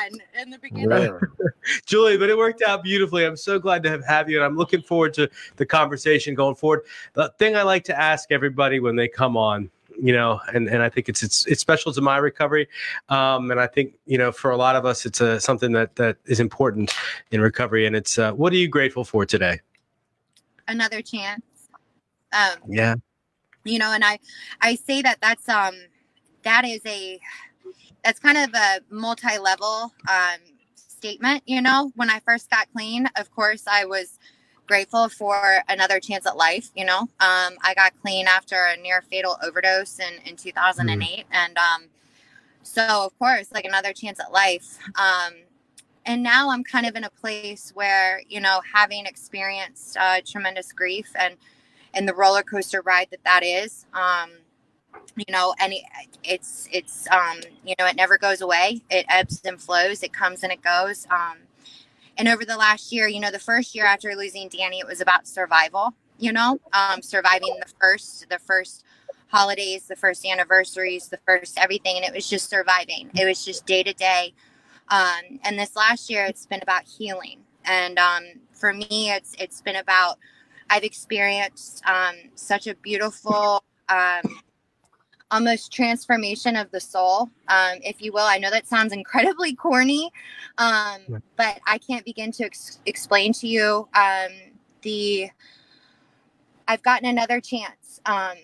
[0.51, 1.19] the beginning.
[1.85, 3.25] Julie, but it worked out beautifully.
[3.25, 6.55] I'm so glad to have, have you, and I'm looking forward to the conversation going
[6.55, 6.81] forward.
[7.13, 9.69] The thing I like to ask everybody when they come on,
[10.01, 12.67] you know, and, and I think it's it's it's special to my recovery,
[13.09, 15.95] um, and I think you know for a lot of us, it's a, something that
[15.95, 16.93] that is important
[17.31, 19.59] in recovery, and it's uh, what are you grateful for today?
[20.67, 21.41] Another chance.
[22.33, 22.95] Um, Yeah,
[23.63, 24.19] you know and i
[24.61, 25.75] i say that that's um
[26.43, 27.19] that is a
[28.03, 30.39] that's kind of a multi-level um
[30.75, 31.91] statement you know?
[31.95, 34.19] When i first got clean of course i was
[34.67, 36.99] grateful for another chance at life you know?
[36.99, 41.83] Um i got clean after a near fatal overdose in in 2008 and um
[42.63, 44.77] so of course like another chance at life.
[44.95, 45.33] Um
[46.05, 50.71] and now i'm kind of in a place where you know having experienced uh, tremendous
[50.71, 51.35] grief and
[51.93, 54.29] and the roller coaster ride that that is um
[55.15, 55.85] you know any
[56.23, 58.81] it's it's um you know it never goes away.
[58.89, 60.03] It ebbs and flows.
[60.03, 61.05] It comes and it goes.
[61.09, 61.37] Um
[62.17, 65.01] and over the last year you know the first year after losing danny it was
[65.01, 66.59] about survival you know?
[66.73, 68.83] Um surviving the first the first
[69.27, 73.09] holidays the first anniversaries the first everything and it was just surviving.
[73.15, 74.33] It was just day to day.
[74.89, 77.39] Um and this last year it's been about healing.
[77.65, 78.23] And um
[78.53, 80.17] for me it's it's been about
[80.71, 84.21] I've experienced um, such a beautiful, um,
[85.31, 88.25] almost transformation of the soul, um, if you will.
[88.25, 90.11] I know that sounds incredibly corny,
[90.57, 90.99] um,
[91.37, 94.31] but I can't begin to ex- explain to you um,
[94.81, 95.29] the.
[96.67, 97.99] I've gotten another chance.
[98.05, 98.35] Um,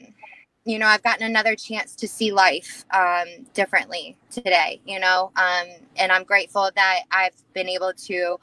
[0.66, 4.82] you know, I've gotten another chance to see life um, differently today.
[4.86, 5.68] You know, um,
[5.98, 8.38] and I'm grateful that I've been able to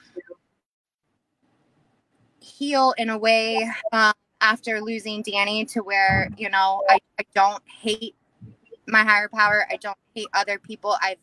[2.40, 7.62] heal in a way um, after losing Danny to where you know I, I don't
[7.66, 8.14] hate
[8.86, 9.66] my higher power.
[9.70, 10.96] I don't hate other people.
[11.02, 11.18] I've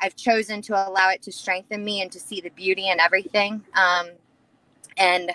[0.00, 3.62] I've chosen to allow it to strengthen me and to see the beauty in everything.
[3.74, 4.08] Um,
[4.96, 5.32] and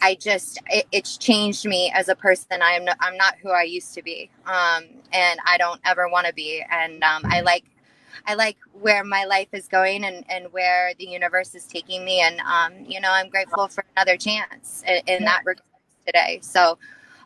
[0.00, 2.62] I just it, it's changed me as a person.
[2.62, 6.08] I am no, I'm not who I used to be, um, and I don't ever
[6.08, 6.64] want to be.
[6.70, 7.64] And um, I like
[8.26, 12.20] I like where my life is going and, and where the universe is taking me.
[12.20, 15.66] And, um, you know, I'm grateful for another chance in, in that regard
[16.06, 16.38] today.
[16.42, 16.78] So,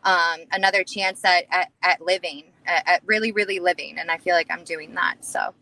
[0.03, 3.97] um, another chance at, at, at living, at, really, really living.
[3.97, 5.23] And I feel like I'm doing that.
[5.23, 5.53] So,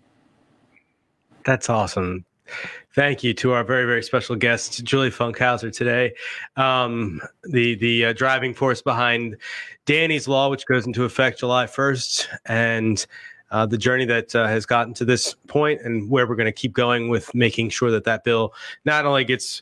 [1.45, 2.25] that's awesome.
[2.93, 6.13] Thank you to our very very special guest Julie Funkhouser today,
[6.55, 9.37] um, the the uh, driving force behind
[9.85, 13.05] Danny's Law, which goes into effect July first, and
[13.51, 16.51] uh, the journey that uh, has gotten to this point and where we're going to
[16.51, 18.53] keep going with making sure that that bill
[18.85, 19.61] not only gets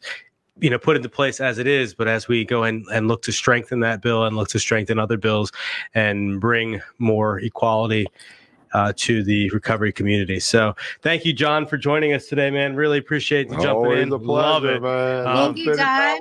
[0.59, 3.21] you know put into place as it is but as we go and, and look
[3.23, 5.51] to strengthen that bill and look to strengthen other bills
[5.93, 8.05] and bring more equality
[8.73, 12.97] uh, to the recovery community so thank you john for joining us today man really
[12.97, 15.23] appreciate you jumping Always in a pleasure, love it man.
[15.23, 16.19] Thank you, spending time.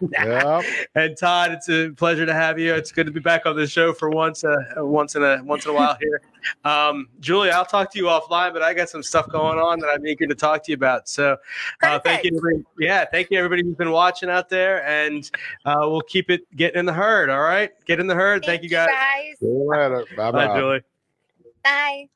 [0.00, 0.64] Yep.
[0.94, 2.74] and Todd, it's a pleasure to have you.
[2.74, 5.64] It's good to be back on the show for once, uh, once in a once
[5.64, 6.20] in a while here.
[6.64, 9.88] Um, Julie, I'll talk to you offline, but I got some stuff going on that
[9.88, 11.08] I'm eager to talk to you about.
[11.08, 11.36] So,
[11.82, 12.64] uh, thank you, everybody.
[12.78, 15.28] yeah, thank you everybody who's been watching out there, and
[15.64, 17.30] uh, we'll keep it getting in the herd.
[17.30, 18.44] All right, get in the herd.
[18.44, 18.88] Thank, you guys.
[19.40, 20.04] See you later.
[20.16, 20.58] Bye Bye, bye.
[20.58, 20.80] Julie.
[21.66, 22.06] Bye.